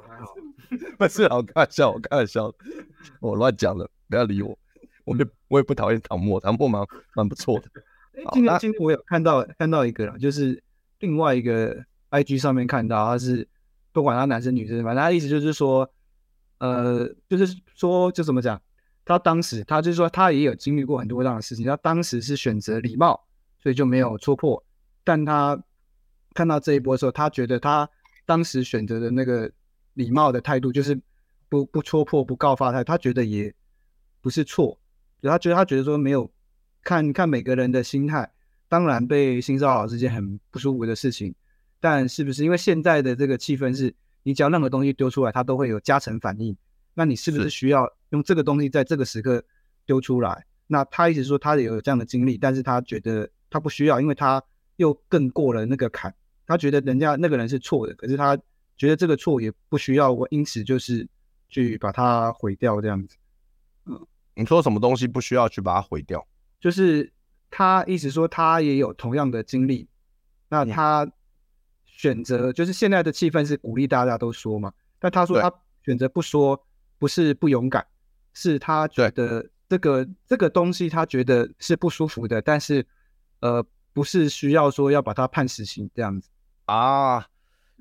[0.07, 0.33] 还好，
[0.97, 2.51] 不是，好开玩笑，我开玩笑，
[3.21, 4.57] 我乱讲了，不要理我。
[5.05, 6.83] 我也我也不讨厌唐默，唐默蛮
[7.15, 7.69] 蛮不错的。
[8.17, 10.61] 哎，今天今天我有看到看到一个啦，就是
[10.99, 13.47] 另外一个 IG 上面看到他是
[13.97, 15.89] 不管他男生女生，反正他意思就是说，
[16.59, 18.61] 呃，就是说就怎么讲，
[19.03, 23.25] 他当时他就是说他也有经历过很多这样的事情，他当时是选择礼貌，
[23.57, 24.63] 所以就没有戳破，
[25.03, 25.59] 但他。
[26.35, 27.89] 看到这一波的时候，他觉得他
[28.23, 29.51] 当时选择的那个
[29.95, 31.01] 礼貌的态度，就是
[31.49, 33.51] 不不戳破、不告发他，他觉得也
[34.21, 34.79] 不是错。
[35.19, 36.31] 就他觉得他觉得说没有
[36.83, 38.31] 看看每个人的心态，
[38.69, 41.33] 当然被性骚扰是件很不舒服的事情，
[41.79, 46.55] 但是不是因为现在的这个气氛是，你只要任何东西丢出来，它都会有加成反应，
[46.93, 49.43] 那你是不是需要用这个东西在这个时刻
[49.85, 50.45] 丢出来？
[50.67, 54.43] 那他一直说他也有这样的经历，但是他觉得他不需要，因为他
[54.75, 56.13] 又更过了那个坎。
[56.45, 58.37] 他觉得人家那个人是错的，可是他
[58.77, 61.07] 觉得这个错也不需要我，因此就是
[61.49, 63.15] 去把它毁掉这样子。
[63.85, 66.25] 嗯，你说什么东西不需要去把它毁掉？
[66.59, 67.11] 就是
[67.49, 69.87] 他意思说他也有同样的经历，
[70.49, 71.09] 那他
[71.97, 75.51] 选择就是现在的气氛是鼓励大家都说嘛，但他说他
[75.83, 76.63] 选择不说，
[76.99, 77.83] 不是不勇敢，
[78.33, 82.85] 是他觉得这个这个东西他觉得是不舒服的，但是
[83.39, 86.29] 呃不是需要说要把他判死刑这样子。
[86.65, 87.25] 啊，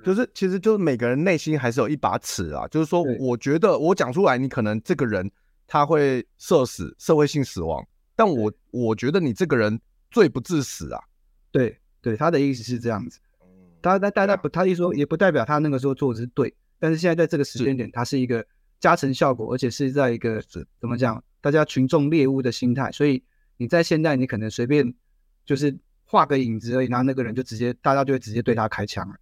[0.02, 5.31] 就是其实就是每个人内心还是有一把尺啊，就是说，我觉得我讲出来，你可能这个人
[5.66, 9.79] 他会社死，社会性死亡，但我我觉得你这个人
[10.11, 11.02] 罪不至死啊。
[11.50, 13.18] 对对，他的意思是这样子。
[13.87, 18.46] 他他大家不，他一说也不代表他那个时候做的是对，但是现在在这个时间点，他是一个
[18.81, 23.22] 加成效果，而且是在一个是怎么讲，大家群众猎物的心态，所以
[23.57, 24.94] 你在现在你可能随便
[25.44, 25.79] 就是。
[26.09, 29.16] 画个影子而已，然后那个人就直接，大家就会直接对他开枪了。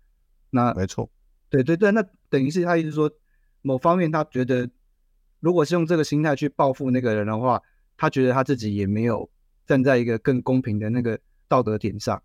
[0.50, 1.10] 那没错，
[1.48, 3.10] 对对对，那等于是他意思说，
[3.62, 4.68] 某方面他觉得，
[5.40, 7.62] 如果是用这个心态去报复那个人的话，
[7.96, 9.30] 他觉得他自己也没有
[9.66, 12.22] 站在一个更公平的那个道德点上，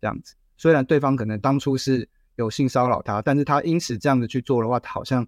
[0.00, 0.34] 这样子。
[0.60, 5.26] 虽然对方可能当初是有性骚扰他，但是他因此这样子去做的话，他好像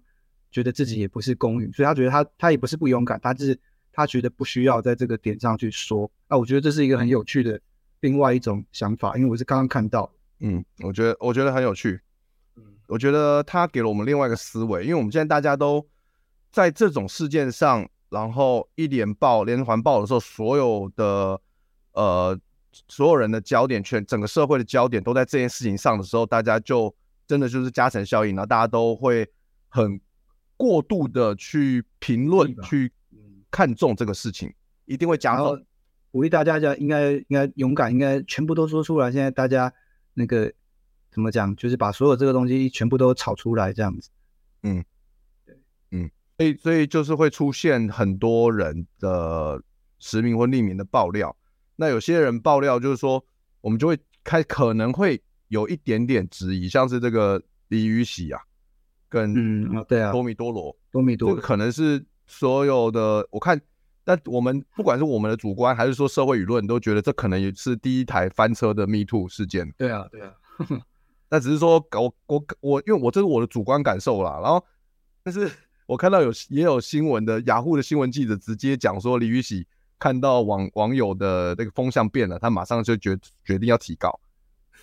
[0.51, 3.59] 觉得自己也不是公允，所以他觉得他他也不是不勇敢，他就是
[3.91, 6.07] 他觉得不需要在这个点上去说。
[6.27, 7.59] 啊，我觉得这是一个很有趣的。
[8.01, 10.07] 另外一种想法，因为我是刚刚看到，
[10.39, 11.99] 嗯，我觉得我觉得很有趣，
[12.55, 15.83] 嗯，我觉得他给了我们另外一个思维，因为我们现在大家都
[16.51, 21.41] 在这种事件上，然后一连爆、连环爆的时候，所有的
[21.93, 22.39] 呃
[22.87, 26.93] 所有人的焦点，全整个社会的焦点都在这件事情上的时候，大家就
[27.27, 29.29] 真的就是加成效应，然后大家都会
[29.69, 29.99] 很
[30.57, 32.91] 过度的去评论、去
[33.51, 34.53] 看重这个事情，
[34.85, 35.65] 一定会加重。
[36.11, 39.11] 鼓励大家，应该应该勇敢，应该全部都说出来。
[39.11, 39.73] 现在大家
[40.13, 40.53] 那个
[41.09, 44.09] 怎么讲，就是把所有这个东西全部都炒出来，这样子。
[44.61, 44.85] 嗯，
[45.43, 45.57] 对，
[45.89, 49.59] 嗯，所以所以就是会出现很多人的
[49.97, 51.35] 实名或匿名的爆料。
[51.75, 53.23] 那有些人爆料，就是说
[53.61, 58.41] 我们就会开可能会有一点点质疑，像是这个李宇喜啊，
[59.09, 63.59] 跟嗯，对啊，多米多罗，多米多罗，这个可能是所有的我看。
[64.05, 69.73] 但我们不管是我们的主观，还是说社会舆论，都觉得这可能也是第一台翻车的 Me Too 事件。
[69.77, 70.33] 对啊，对啊。
[71.31, 74.41] 那只是说，我我我，因为我这是我的主观感受啦。
[74.43, 74.61] 然后，
[75.23, 75.49] 但是
[75.85, 79.65] 我看到有也有新闻的雅虎的新闻记者直接讲说，李宇喜
[80.03, 84.19] 看到网网友的那个风向变了，他马上就决决定要提告。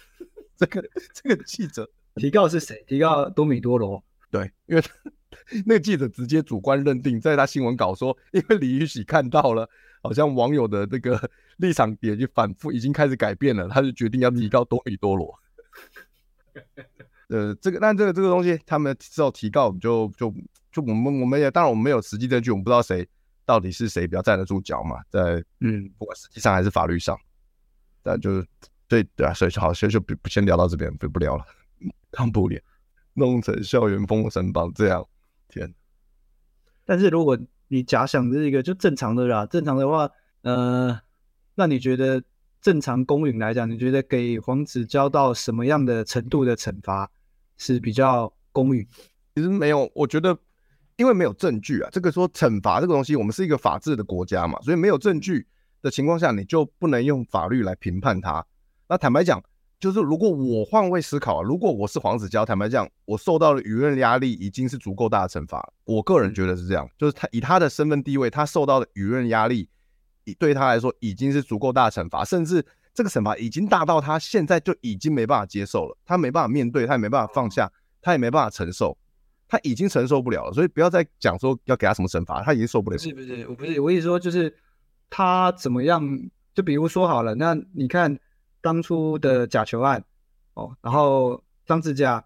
[0.56, 2.82] 这个这个记者 提告是谁？
[2.86, 4.02] 提告多米多罗。
[4.30, 4.82] 对，因为。
[5.64, 9.68] 那个记者直接主观认定，在他新闻稿说，因为李玉玺看到了，
[10.02, 15.32] 好像网友的那个立场也就反复，已经开始改变了，他就决定要提告多米多罗。
[17.28, 20.34] 呃，这个，但这个这个东西，他们之后提告，我们就就
[20.72, 23.08] 就我们我们也当然我们没有实际证据，我们不知道谁
[23.50, 27.18] 到底是谁比较站得住脚嘛，在嗯，不管实际上还是法律上，
[28.00, 28.46] 但就是
[28.86, 31.44] 对对啊，所以就好，所以就不先聊到这边，不不聊了，
[32.12, 32.62] 看不脸，
[33.14, 35.04] 弄成校园封神榜这样。
[35.48, 35.74] 天，
[36.84, 37.36] 但是如果
[37.66, 40.08] 你假想这是一个就正常的啦，正常的话，
[40.42, 41.00] 呃，
[41.56, 42.22] 那你觉得
[42.60, 47.10] 正常公允来讲，你觉得给黄子佼到什么样的程度的惩罚
[47.56, 48.86] 是比较公允？
[49.34, 50.38] 其实没有，我觉得
[51.00, 55.46] 因为没有证据啊，这个说惩罚这个东西，我们是一个法治的国家嘛，所以没有证据
[55.80, 58.44] 的情况下，你就不能用法律来评判他。
[58.86, 59.42] 那坦白讲。
[59.80, 65.72] 就是如果我换位思考啊，如果我是黄子佼，坦白讲，我受到的舆论压力已经是足够大的惩罚。
[65.84, 69.70] 我个人觉得是这样，就是他以他的身份地位，他受到的舆论压力，
[70.38, 72.22] 对他来说已经是足够大的惩罚。
[72.22, 77.72] 甚至这个惩罚已经大到他现在就已经没办法接受了，他没办法面对，他也没办法放下，
[78.02, 78.98] 他也没办法承受，
[79.50, 80.52] 他已经承受不了了。
[80.54, 82.96] 所以不要再讲说要给他什么惩罚，他已经受不了。
[82.96, 84.56] 不是不是，我不是我意思说就是
[85.10, 86.02] 他怎么样？
[86.54, 88.18] 就比如说好了，那你看
[88.62, 90.02] 当初的假球案
[90.54, 92.24] 哦，然后张志佳，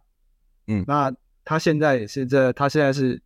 [0.67, 1.13] 嗯，那
[1.45, 3.21] 他现在也是这，他现在是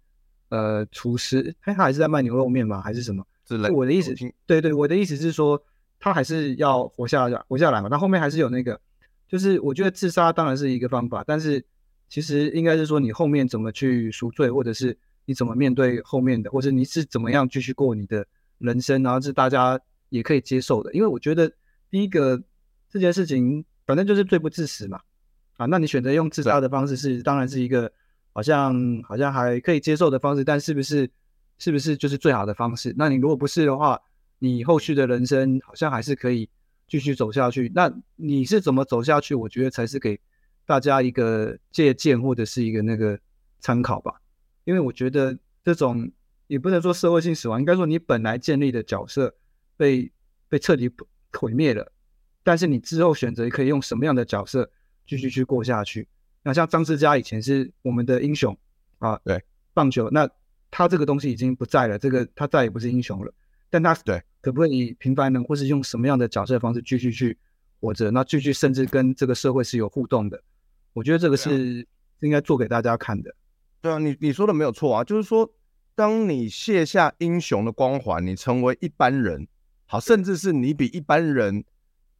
[0.49, 2.81] 呃厨师，哎，他还是在卖牛肉面吗？
[2.81, 3.23] 还是什么？
[3.45, 3.69] 之类。
[3.71, 4.15] 我的意思，
[4.47, 5.63] 对对，我的意思是说。
[6.01, 7.89] 他还是要活下来，活下来嘛。
[7.89, 8.81] 他后面还是有那个，
[9.27, 11.67] 就是我觉得自杀当然是一个方法，但是
[12.09, 14.97] 其实应该是说你后面怎么去赎罪，或者是
[15.27, 18.27] 你怎么面对后面的，或者你是怎么样继续过你的
[18.59, 19.79] 人生，然后是大家
[20.09, 20.93] 也可以接受的。
[20.95, 21.53] 因为我觉得
[21.91, 22.43] 第一个
[22.91, 25.01] 这件事情反正就是罪不至死嘛，
[25.59, 27.93] 啊，那你选择用自杀的方式是当然是一个
[28.33, 31.11] 好像好像还可以接受的方式，但是不是
[31.59, 32.95] 是不是就是最好的方式？
[32.97, 34.01] 那你如果不是的话，
[34.39, 36.49] 你后续的人生好像还是可以
[36.87, 39.35] 继续走下去，那你是怎么走下去？
[39.35, 40.19] 我觉得才是给
[40.69, 43.19] 大家一个借鉴或者是一个那个
[43.59, 44.21] 参考吧。
[44.65, 46.13] 因为我觉得这种
[46.47, 49.35] 也不能说社会性死亡，应该说你本来建立的角色
[49.79, 50.13] 被
[50.47, 50.91] 被彻底
[51.33, 51.91] 毁灭了，
[52.43, 54.71] 但是你之后选择可以用什么样的角色
[55.07, 56.07] 继续去过下去？
[56.43, 58.55] 那像张志佳以前是我们的英雄
[58.99, 59.43] 啊，对，
[59.73, 60.29] 棒球，那
[60.71, 63.33] 他这个东西已经不在了，这个他再也不是英雄了。
[63.71, 67.39] 但他对可不可以平凡人，或是用什么样的角色方式继续去
[67.81, 68.11] 活着？
[68.11, 70.43] 那继续甚至跟这个社会是有互动的。
[70.99, 71.87] 我觉得这个是
[72.21, 73.35] 应该做给大家看的。
[73.81, 75.49] 对啊，你你说的没有错啊，就是说，
[75.95, 79.47] 当你卸下英雄的光环，你成为一般人，
[79.87, 81.65] 好，甚至是你比一般人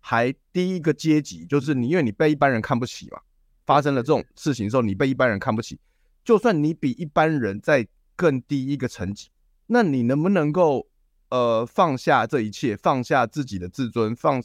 [0.01, 3.21] 还低一个阶级，就是你因为你被一般人看不起嘛，
[3.67, 5.79] 发生了这种事情之后，你被一般人看不起，
[6.25, 9.29] 就算你比一般人在更低一个层级，
[9.67, 10.87] 那你能不能够？
[11.31, 14.43] 呃，放下这一切，放下自己的自尊，放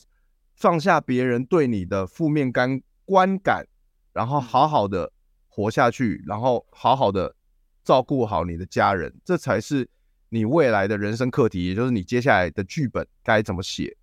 [0.53, 3.65] 放下别人对你的负面感观感，
[4.13, 5.11] 然后好好的
[5.49, 7.35] 活下去，然后好好的
[7.83, 9.89] 照顾好你的家人，这才是
[10.29, 13.97] 你未来的人生课题，也就是你接下来的剧本该怎么写，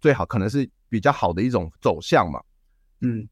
[0.00, 2.42] 最好可能是比较好的一种走向嘛。
[3.00, 3.28] 嗯，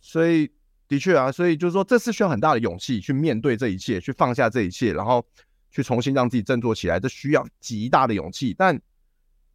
[0.00, 0.50] 所以
[0.88, 5.24] 的确啊，所以就是说，这是需要很大的勇气去面对这一切，去放下这一切，然后。
[5.70, 8.54] 去重新让自己振作起来，这需要极大的勇气。
[8.56, 8.80] 但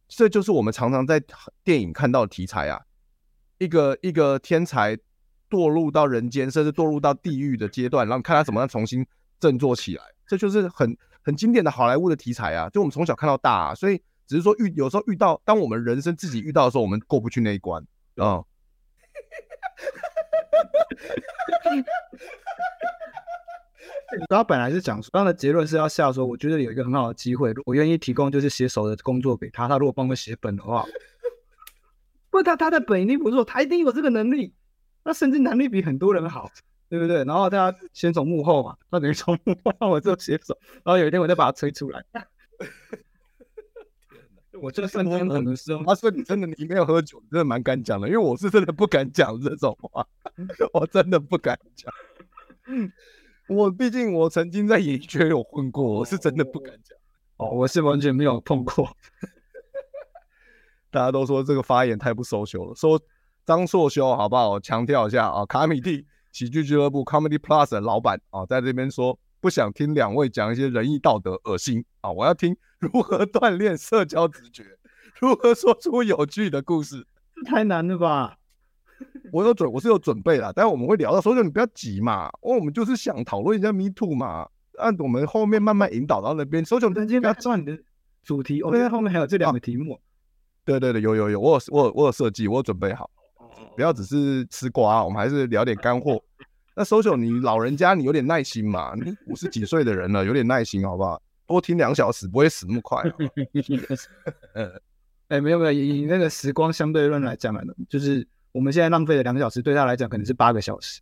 [0.06, 1.20] 这就是我们常常在
[1.64, 2.80] 电影看到的题材啊，
[3.58, 4.96] 一个一个天才
[5.54, 9.06] 堕入到人间，甚至堕入到地狱的阶段，然后看他怎么样重新
[9.38, 10.02] 振作起来。
[10.26, 13.74] 这就是很很经典的好莱坞的题材啊，就我们从小看到大啊。
[13.74, 17.80] 所以只是说遇有时候遇到，当我们人生自己遇到的时候，我们过不去那一关
[18.16, 18.42] 啊。
[21.70, 21.84] 嗯
[24.28, 29.66] 他本来是讲，刚的结论是要下说，我觉得有一个很好的机会，我愿意提供就是写手的工作给他。
[29.66, 30.86] 他如果帮我写本的话，
[32.30, 34.54] 不，他他的本一定不错，他一定有这个能力，
[35.04, 36.50] 那甚至能力比很多人好，
[36.88, 37.24] 对不对？
[37.24, 42.04] 然后他先从幕后嘛，他等于从幕后让我做写手，然后有一天我再把他吹出来。
[44.62, 50.06] 我这瞬间可能是，他说你真的你没有喝酒，真的蛮敢讲的，因为我是真的不敢讲这种话，
[50.72, 51.92] 我真的不敢讲。
[53.48, 56.96] 我毕竟我曾经在演艺圈有混过，我是真的不敢讲。
[57.36, 58.96] 哦，我是完全没有碰过。
[60.90, 62.98] 大家都说这个发言太不 social 了，说
[63.44, 64.58] 张硕修好不好？
[64.58, 72.10] 强调一下啊，卡米蒂喜剧俱乐部 Comedy Plus 的老板啊，在这边说不想听两位讲一些仁义道德，恶心啊！
[72.10, 74.64] 我要听如何锻炼社交直觉，
[75.20, 77.06] 如何说出有趣的故事。
[77.34, 78.38] 这太难了吧？
[79.32, 86.64] 我有准，我是有准备啦，但是我们会聊到，所以你不要急嘛，我们就是想讨论一下 Me Too 嘛，按我们后面慢慢引导到那边。
[86.64, 87.78] 所以我们今天不要转你的
[88.22, 90.00] 主题，我们后面还有这两个题目。
[90.64, 93.10] 对对对，有有有，我有我有我有设计，我有准备好，
[93.76, 96.22] 不要只是吃瓜，我们还是聊点干货。
[96.74, 101.20] 那 social 你老人家，你有点耐心嘛，你五十几岁的人了，有点耐心好不好？
[101.46, 103.02] 多听两小时不会死那么快。
[104.54, 104.80] 嗯，
[105.28, 108.26] 哎，没有没有，以那个时光相对论来讲呢，就是。
[108.54, 111.00] 我们现在浪费了两个小时，对他来讲可能是八个小时。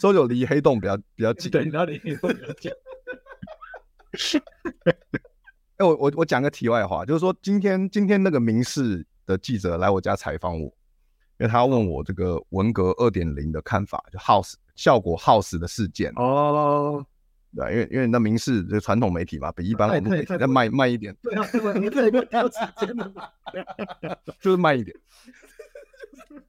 [0.00, 2.72] 周九离黑洞比较比较近，对，然后离黑洞比较近。
[5.76, 10.64] 哎，我我我讲个题外话，就是说今天今天那个民视的记者来我家采访我，
[11.38, 16.12] 因为他问我这个文革二点零的看法，就耗时效果耗时的事件。
[16.16, 17.04] 哦。
[17.54, 21.16] 对，因为因为那民视就传统媒体嘛，比一般我们媒体再慢慢一点。
[21.22, 23.28] 对啊，对啊，你这个要时间的嘛，
[24.40, 24.94] 就是慢一点。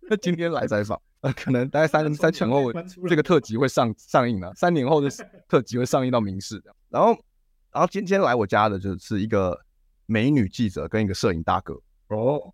[0.09, 2.73] 那今天来采访，呃，可能大概三三前后
[3.07, 5.09] 这个特辑会上上映了，三年后的
[5.47, 6.61] 特辑会上映到民视。
[6.89, 7.17] 然后，
[7.77, 9.55] 然后今天来我家的就是一个
[10.07, 11.79] 美女记者跟一个摄影大哥。
[12.07, 12.51] 哦，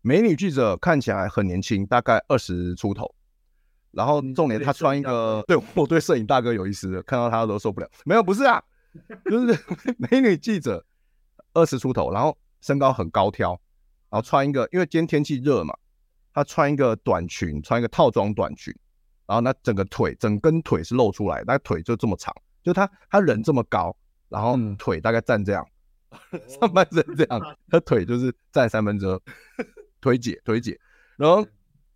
[0.00, 3.12] 美女记者看起来很年轻，大概二十出头。
[3.90, 7.90] 然后重点，他穿一个，对我对摄影大哥有意思的，看到他都受不了。
[8.04, 8.62] 没有，不是啊，
[9.28, 9.58] 就是
[9.98, 10.86] 美女记者，
[11.52, 13.60] 二十出头，然后身高很高挑，
[14.08, 15.76] 然后穿一个，因为今天天气热嘛，
[16.32, 18.72] 她穿一个短裙，穿一个套装短裙，
[19.26, 23.96] 然后那整个腿，整根腿是露出来，那腿就这么长，就她她人这么高，
[24.30, 25.66] 然后腿大概站这样，
[26.32, 29.20] 嗯、上半身这样，他腿就是站三分之二，
[30.00, 30.80] 腿姐腿姐，
[31.18, 31.46] 然后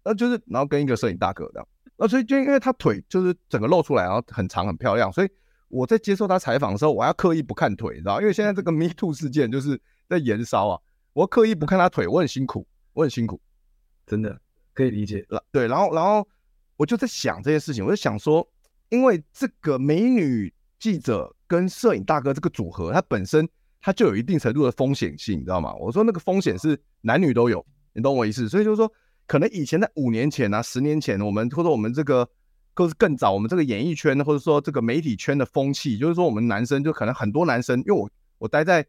[0.05, 1.67] 那就是然后跟一个摄影大哥这样。
[1.97, 5.31] 那所以就因为他腿就是整个露出来，然后很长很漂亮，所以
[5.69, 8.21] 我在接受他采访的时候，我要刻意不看腿，你知道？
[8.21, 10.81] 因为现在这个 Me Too 事件就是在延烧啊，
[11.13, 13.41] 我刻意不看他腿，我很辛苦，我很辛苦，
[14.07, 14.41] 真的
[14.73, 15.25] 可以理解。
[15.53, 16.27] 对，然后然后
[16.77, 18.47] 我就在想这件事情，我就想说，
[18.89, 23.49] 因为这个美女记者跟摄影大哥这个组合，它本身
[23.81, 25.75] 它就有一定程度的风险性，你知道吗？
[25.75, 28.49] 我说那个风险是男女都有，你懂我意思？
[28.49, 28.91] 所以就是说。
[29.27, 32.29] 可能以前在五年前啊，十年前，我们或者我们这个，
[32.75, 38.85] 或是更早，我们这个演艺圈或者说这个媒体圈的风气，就是说我们男生就可能很多男生，因为我我待在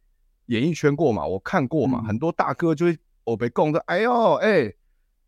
[0.48, 4.74] 演艺圈过嘛，我看过嘛，嗯、很多大哥就会我被供着，哎呦，哎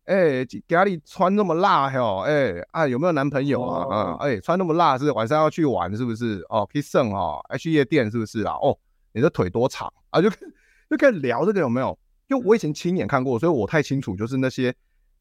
[0.08, 3.82] 哎，家里穿那么辣哟，哎啊有没有男朋友啊？
[3.94, 6.42] 啊、哦，哎、嗯、穿那么辣是晚上要去玩是不是？
[6.48, 8.54] 哦，可以剩哦，还去夜店是不是啊？
[8.54, 8.76] 哦，
[9.12, 10.20] 你的腿多长啊？
[10.20, 11.98] 就就开始聊这个有没有？
[12.28, 14.74] 因为我以前亲眼看过，所以我太清楚，就是那些。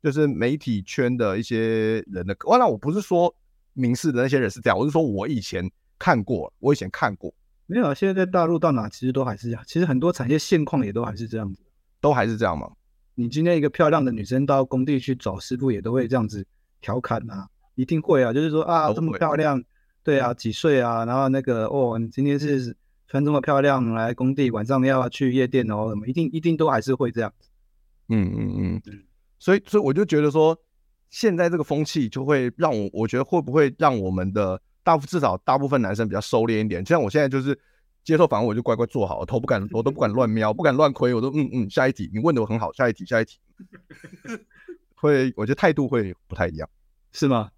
[0.03, 3.35] 就是媒体圈的一些人的，当然我不是说
[3.73, 7.33] 明示的那些人是这样，我是说我以前看过，我以前看过，
[7.65, 11.63] 没有，现在在大陆到哪其实都还是这样，其实很多产业现况也都还是这样子，
[11.99, 12.69] 都还是这样吗？
[13.19, 16.45] 你今天一个漂亮的女生到工地去找师傅，也都会这样子
[16.79, 19.63] 调侃啊，一定会啊，就是说啊这么漂亮，
[20.03, 27.49] 对啊，几岁啊，然后那个哦，你今天是穿这么漂亮来工地，晚上要去夜店哦，什么一定一定都还是会这样子，
[28.09, 28.81] 嗯嗯嗯。
[29.39, 30.55] 所以，所以我就觉得说，
[31.09, 36.85] 现在这个风气就会让我，我觉得会不会让我们的大至少大部分男生比较收敛一点？
[36.85, 37.57] 像我现在就是
[38.07, 43.37] 接受访问，我就乖乖坐好，头不敢， 我都不敢乱瞄，不敢乱窥，我都嗯嗯，下一题，你问的我很好，下一题，下一题，
[44.95, 46.69] 会，我觉得态度会不太一样，
[47.11, 47.51] 是吗？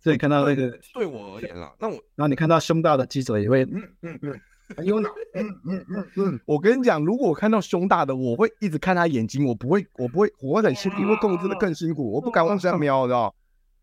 [0.00, 4.40] 所以看到那个对我而言啦，那我，然后你看到胸大的记者也会嗯嗯嗯。
[4.76, 13.32] 很有脑， 嗯嗯嗯嗯，我跟你讲，如果我看到胸大的，我会一直看他眼睛，我不会，我不会，我会很辛苦，因为工作真的更辛苦，我不敢往下瞄，知道？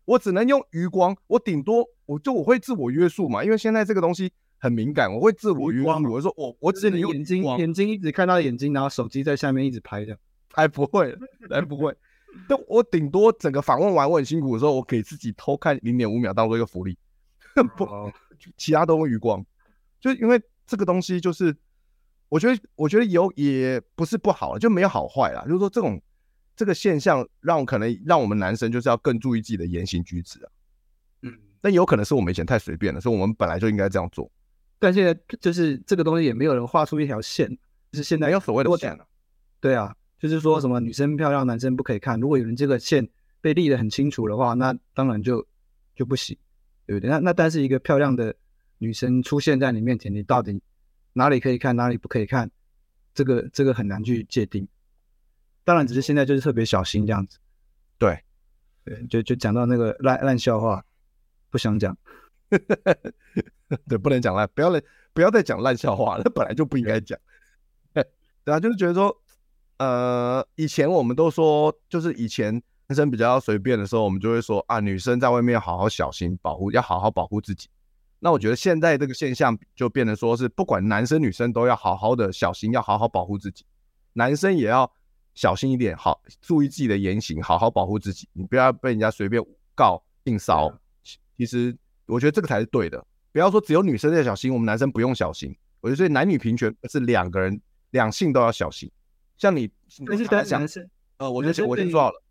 [0.04, 6.02] 我只能用余光，我顶多我就我会自我约束嘛，因为现在这个东西很敏感，我会自我余光。
[6.04, 10.18] 我说我我只能用眼睛，眼睛一直看他的眼睛，然后手机在下面一直拍这样，
[10.52, 11.16] 还不会，
[11.50, 11.92] 还不会。
[12.48, 16.96] 但我顶多整个访问完我很辛苦的时候，我给自己偷看零点五秒当做一个福利，
[17.76, 17.88] 不，
[18.56, 19.44] 其他都会余光，
[20.00, 20.40] 就因为。
[20.70, 21.52] 这个东西就是，
[22.28, 25.42] 我觉得，我觉得有也不是不好，就没有好坏啦。
[25.44, 26.00] 就是说，这种
[26.54, 30.50] 这个现象，让可能让我们男生就是要更注意自己的言行举止啊。
[31.22, 34.30] 嗯，但有可能是我们以前太随便了，所以我们本来就应该这样做。
[34.80, 37.48] 但现在就是这个东西也没有人画出一条线，
[37.92, 39.06] 就是现在没有所谓的线了。
[39.60, 42.18] 对啊，就是说什么女生漂亮，男生不可以看。
[42.18, 43.08] 如果有人这个线
[43.40, 45.46] 被立得很清楚的话，那当然就
[45.94, 46.36] 就不行，
[46.84, 47.08] 对不对？
[47.08, 48.34] 那那但是一个漂亮的。
[48.82, 50.58] 女生出现在你面前，你到底
[51.12, 52.50] 哪里可以看，哪里不可以看？
[53.12, 54.66] 这个这个很难去界定。
[55.64, 57.36] 当然，只是现在就是特别小心这样子。
[57.98, 58.18] 对，
[58.86, 60.82] 对，就就讲到那个烂烂笑话，
[61.50, 61.94] 不想讲。
[63.88, 67.18] 对，不能讲烂，不要来，不要再讲烂笑话了， 本来就不应该讲。
[67.94, 69.16] 对啊，就是觉得说，
[69.78, 72.52] 呃，以前我们都说，就是以前
[72.88, 77.68] 男生比较随便的时候，我们就会说啊，女生在外面要好好小心，保护，要好好保护自己。
[78.18, 83.64] 那我觉得现在这个现象就变得说是不管男生女生都要好好的小心，要好好保护自己，
[84.14, 84.90] 男生也要
[85.34, 89.42] 小心一点，好注意自己的言行，好好保护自己，你不要被人家随便
[89.74, 90.70] 告性骚。
[91.38, 91.74] 其实
[92.06, 93.02] 我觉得这个才是对的，
[93.32, 95.54] 不要说只有女生在小心，我们男生不用小心。
[95.80, 97.60] 我觉得所以男女平权是两个人
[97.90, 98.90] 两性都要小心。
[99.36, 99.70] 像你，
[100.06, 102.22] 但是单男生，呃，我就我先说好了，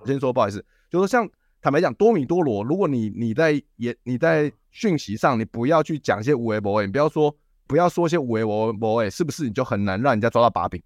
[0.00, 1.28] 我先说不好意思，就是像。
[1.62, 7.34] 坦白讲，多米多罗，如果你你在也你在讯息上，你不要去讲一些无为博诶，你不要说
[7.66, 10.80] 不要说些无为博博诶，是不是你就很难让人家抓到把柄？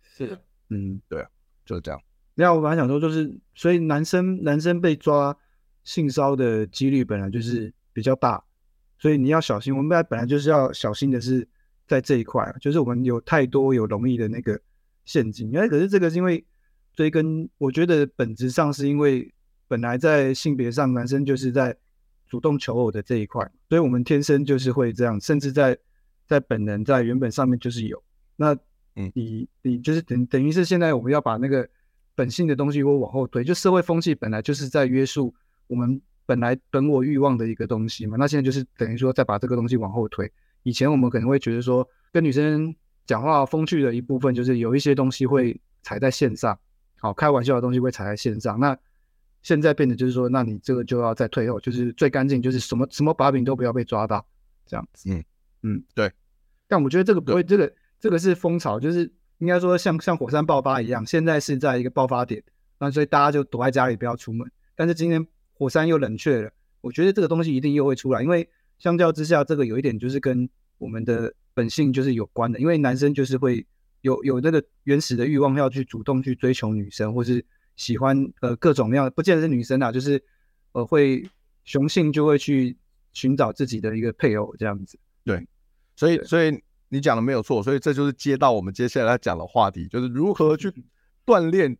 [0.00, 0.38] 是，
[0.70, 1.28] 嗯，对啊，
[1.66, 2.00] 就是这样。
[2.32, 5.36] 那我本来想说，就是所以男生男生被抓
[5.82, 8.42] 性骚的几率本来就是比较大，
[8.98, 9.74] 所以你要小心。
[9.76, 11.46] 我们本来本来就是要小心的是
[11.86, 14.60] 在这一块，就是我们有太多有容易的那个
[15.04, 15.50] 陷阱。
[15.50, 16.44] 因为可是这个是因为
[16.94, 19.30] 追根，我觉得本质上是因为。
[19.66, 21.74] 本来在性别上，男生就是在
[22.28, 25.76] 主动求偶的这一块，所以我们天生就是会这样，甚至在
[26.26, 28.00] 在本能在原本上面就是有。
[28.36, 28.54] 那
[28.94, 31.66] 嗯，你你就是等等于是现在我们要把那个
[32.14, 35.34] 本性的东西我往后推，就社会风气本来就是在约束
[35.66, 40.30] 我们本来本我欲望的一个东西嘛，那现在就是等于说再把这个东西往后推。
[40.62, 42.74] 以前我们可能会觉得说跟女生
[43.06, 46.58] 讲话风趣的一部分就是有一些东西会踩在线上，
[46.98, 48.76] 好开玩笑的东西会踩在线上，那
[49.42, 54.26] 现在变得就是说，那你这个就要再退后，就是最干净，就是什么什么把柄都不要被抓到，
[54.64, 55.10] 这样子。
[55.12, 55.22] 嗯
[55.62, 56.10] 嗯，对。
[56.66, 57.70] 但我觉得这个不会，这个
[58.00, 62.42] 这个是风潮，就是应该说像像火山爆发一样，现在是在一个爆发点，
[62.78, 64.50] 那所以大家就躲在家里不要出门。
[64.74, 66.50] 但是今天火山又冷却了，
[66.80, 68.48] 我觉得这个东西一定又会出来，因为
[68.78, 70.48] 相较之下，这个有一点就是跟
[70.78, 73.66] 我们的本性就是有关的，因为男生就是会
[74.02, 77.44] 有有那个原始的欲望要去主动去追求女生，或是
[77.76, 80.22] 喜欢呃各种各样，不见得是女生啊，就是
[80.72, 81.24] 呃会
[81.64, 82.76] 雄性就会去
[83.12, 84.98] 寻找自己的一个配偶这样子。
[85.24, 85.46] 对。
[85.96, 90.72] 所以，所以你讲的没有错，所以这就是接到我们接下来要讲的话题，就是如何去
[91.24, 91.78] 锻炼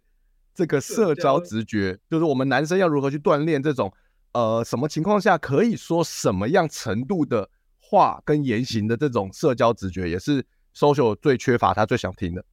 [0.54, 3.92] 这个社交直觉，就是我们男生要如何去锻炼这种，
[4.32, 7.48] 呃，什么情况下可以说什么样程度的
[7.80, 10.44] 话跟言行的这种社交直觉，也是
[10.74, 12.44] social 最缺乏，他最想听的。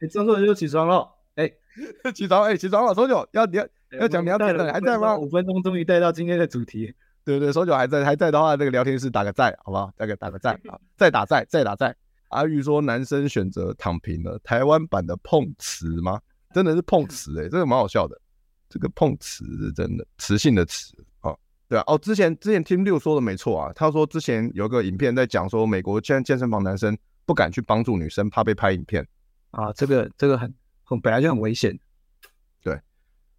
[0.00, 1.50] 你这时候就起床了，哎，
[2.12, 3.66] 起床，哎，起床了，social 要你要
[4.00, 5.16] 要讲你要带的还在吗？
[5.16, 6.94] 五分钟终于带到今天的主题。
[7.24, 9.90] 对对对，手九还在还在的话，这个聊天室打个赞，好不好？
[9.96, 10.78] 再给打个赞啊！
[10.94, 11.96] 再打赞，再打赞。
[12.34, 16.20] 阿玉说，男生选择躺平了，台湾版的碰瓷吗？
[16.52, 18.20] 真的是碰瓷哎、欸，这个蛮好笑的。
[18.68, 21.34] 这个碰瓷是真的，磁性的磁啊，
[21.68, 21.84] 对啊。
[21.86, 29.06] 哦，之前之前听六说的没错啊，他说之前有个影片在讲说，美国健健身房男生不敢去帮助女生，怕被拍影片
[29.50, 29.72] 啊。
[29.72, 31.78] 这个这个很很本来就很危险。
[32.62, 32.78] 对，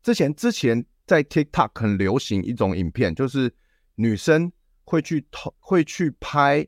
[0.01, 3.53] 之前之前在 TikTok 很流行一种影片，就是。
[3.97, 4.51] 女生
[4.83, 6.67] 会去偷，会去拍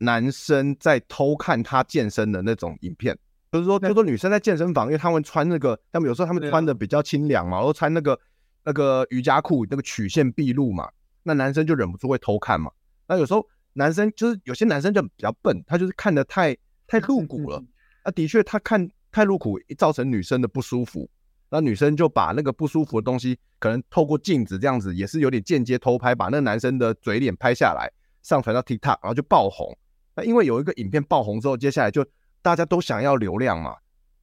[0.00, 3.16] 男生在偷看她健身的那种影片，
[3.52, 8.18] 就是说，就是说女生在健身房，因为他们穿那个，他们有时候他们穿的比较清凉嘛，然后穿那个
[8.64, 10.90] 那个瑜伽裤，那个曲线毕露嘛，
[11.22, 12.70] 那男生就忍不住会偷看嘛。
[13.06, 17.62] 那有时候男生就是有些男生就比较笨，他就是看的太太露骨了，
[18.04, 21.08] 那，的确他看太露骨，造成女生的不舒服。
[21.52, 27.90] 那女生就把那个不舒服的东西，可能透过镜子这样子，也是有点间接偷拍，把那个男生的嘴脸拍下来，
[28.22, 29.76] 上传到 TikTok，然后就爆红。
[30.20, 32.04] 那因为有一个影片爆红之后，接下来就
[32.42, 33.76] 大家都想要流量嘛，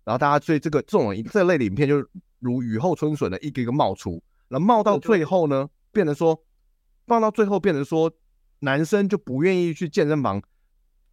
[0.03, 2.05] 然后大家对这个这种这类的影片就
[2.39, 6.39] 如雨后春笋的一个一个冒出，然后冒到最后呢，变成说，
[7.05, 8.11] 冒到最后变成说，
[8.59, 10.41] 男生就不愿意去健身房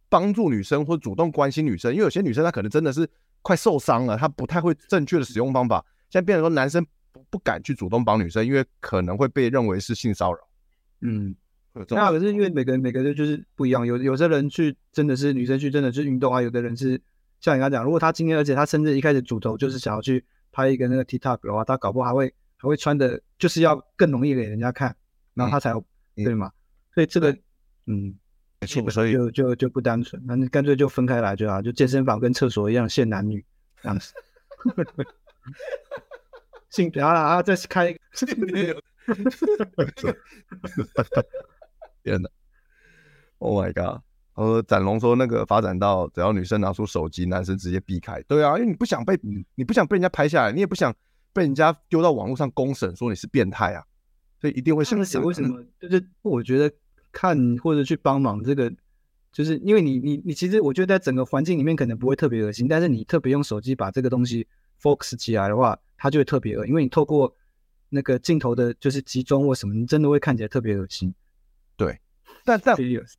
[0.07, 3.09] 帮助女生或主动关心女生，因为有些女生她可能真的是
[3.41, 5.83] 快受伤了，她不太会正确的使用方法。
[6.09, 10.39] 现在变成说，男生不不敢去主动帮女生，因为可能会被认为是性骚扰。
[11.01, 11.35] 嗯，
[11.89, 17.01] 那可是因为每个人每个人就是不一样，有有些人去真的是女生去真的去运动啊，有的人是
[17.41, 24.95] 像你刚讲，如果他今天而且他甚至一开始主头就是想要去拍一个那个 TikTok 的话，他搞不好还会还会穿的，就是要更容易给人家看，
[25.33, 25.73] 然后他才
[26.15, 26.51] 对嘛？
[26.93, 27.37] 所以这个
[27.87, 28.15] 嗯，
[28.61, 33.45] 没错，所以就就就不单纯，那你干脆就分开来就好，就健身房跟厕所一样限男女
[33.81, 34.13] 这样子。
[36.71, 37.99] 性别啊，再开一个
[42.05, 42.29] 天哪
[43.39, 44.01] ！Oh my god！
[44.35, 48.21] 呃，展龙说那个发展到只要女生拿出手机，男生直接避开。
[48.27, 49.19] 对啊，因为你不想被
[49.55, 50.93] 你不想被人家拍下来，你也不想
[51.33, 53.83] 被人家丢到网络上公审说你是变态啊，
[54.39, 54.99] 所以一定会想。
[54.99, 55.63] 为什么？
[55.79, 56.71] 就是 我觉得
[57.11, 58.71] 看或者去帮忙这个，
[59.31, 64.47] 就是因为你你你其实我觉得在整个环境里面可能不会特别恶心，但是你特别用手机把这个东西。
[64.81, 67.33] focus 起来的话，它就会特别恶，因为你透过
[67.87, 71.11] 那个镜头的，就是集中或什么，你真的会看起来特别恶心。
[72.45, 72.75] 对，但但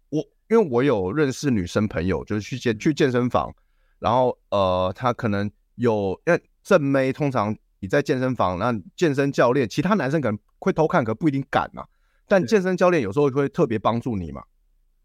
[0.08, 3.52] 我因为我有认识女生朋友，就是去健去健身房，
[3.98, 11.84] 然后呃，她可能有，因为正妹通常你在健身房，那健身教练其他男生可能会偷看，可不一定敢嘛。
[12.26, 14.42] 但健身教练有时候会特别帮助你嘛。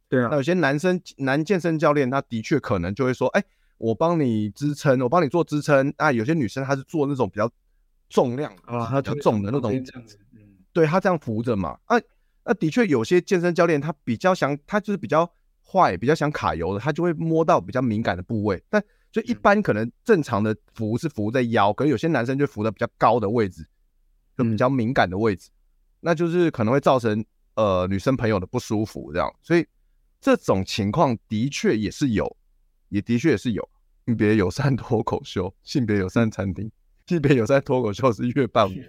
[0.07, 3.43] 对啊，那有些男生男健身教练，他的确可能就会说，哎。
[3.83, 6.11] 我帮你支撑，我帮你做支撑啊。
[6.11, 7.49] 有些女生她是做那种比较
[8.09, 9.71] 重量啊，她比较重的那种，
[10.71, 11.79] 对，她这样扶着嘛。
[11.85, 11.97] 啊，
[12.43, 15.31] 那的确有些健身教练他比较想，他就是比较
[15.65, 18.61] 坏，比较想卡油的，他就会摸到比较敏感的部位。
[18.69, 23.67] 但就一般可能正常的扶是扶在腰，可是有些男生就扶在比较高的位置，
[24.37, 25.49] 就比较敏感的位置，
[25.99, 27.23] 那就是可能会造成
[27.55, 29.33] 呃女生朋友的不舒服这样。
[29.41, 29.65] 所以
[30.19, 32.37] 这种情况的确也是有。
[32.89, 33.69] 也的确也是有
[34.05, 36.69] 性别友善脱口秀，性别友善餐厅，
[37.07, 38.85] 性别友善脱口秀是越办越，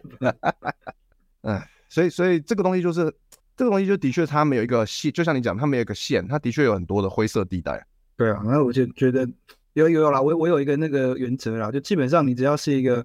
[1.42, 3.14] 哎，所以所以这个东西就是
[3.56, 7.86] 这个东西就的确它没有一个线，就像你讲，它没有一个线，它的确有很多的灰色地带。
[8.16, 9.28] 对啊，那我就觉得
[9.74, 13.04] 有有有啦，我我有一个那个原则啦，就基本上你只要是一个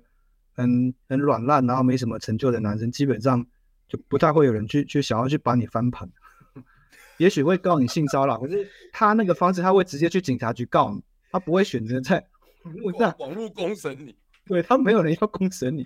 [0.53, 3.45] 很很软烂，然后没什么成就的男生，基本上
[3.87, 6.09] 就不太会有人去去想要去把你翻盘。
[7.17, 12.23] 也许会告你性骚扰，可是他那个方式，他会直接去警察局告你，他不会选择在
[12.63, 14.15] 网络上网络公审你。
[14.45, 15.85] 对，他没有人要公审你，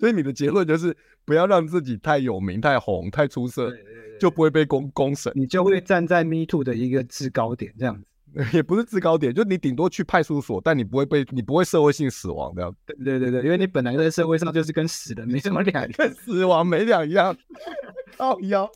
[0.00, 8.06] 所以你的结论就是不要让自己太有名、太红、太出色，对对对，就不会被公公审，你就会站在 Me Too 的一个制高点，这样子。
[8.54, 12.72] 也不是制高点，就你顶多去派出所，但你不会被，你不会社会性死亡这样。
[12.86, 17.36] 对对对对，因为你本来在社会上就是跟死人没什么两样， 跟死亡没两样。
[18.16, 18.70] 靠腰。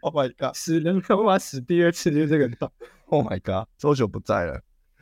[0.00, 0.54] Oh my god！
[0.54, 2.72] 死人无法死第二次，就这个道。
[3.08, 3.68] Oh my god！
[3.76, 4.62] 周九不在了。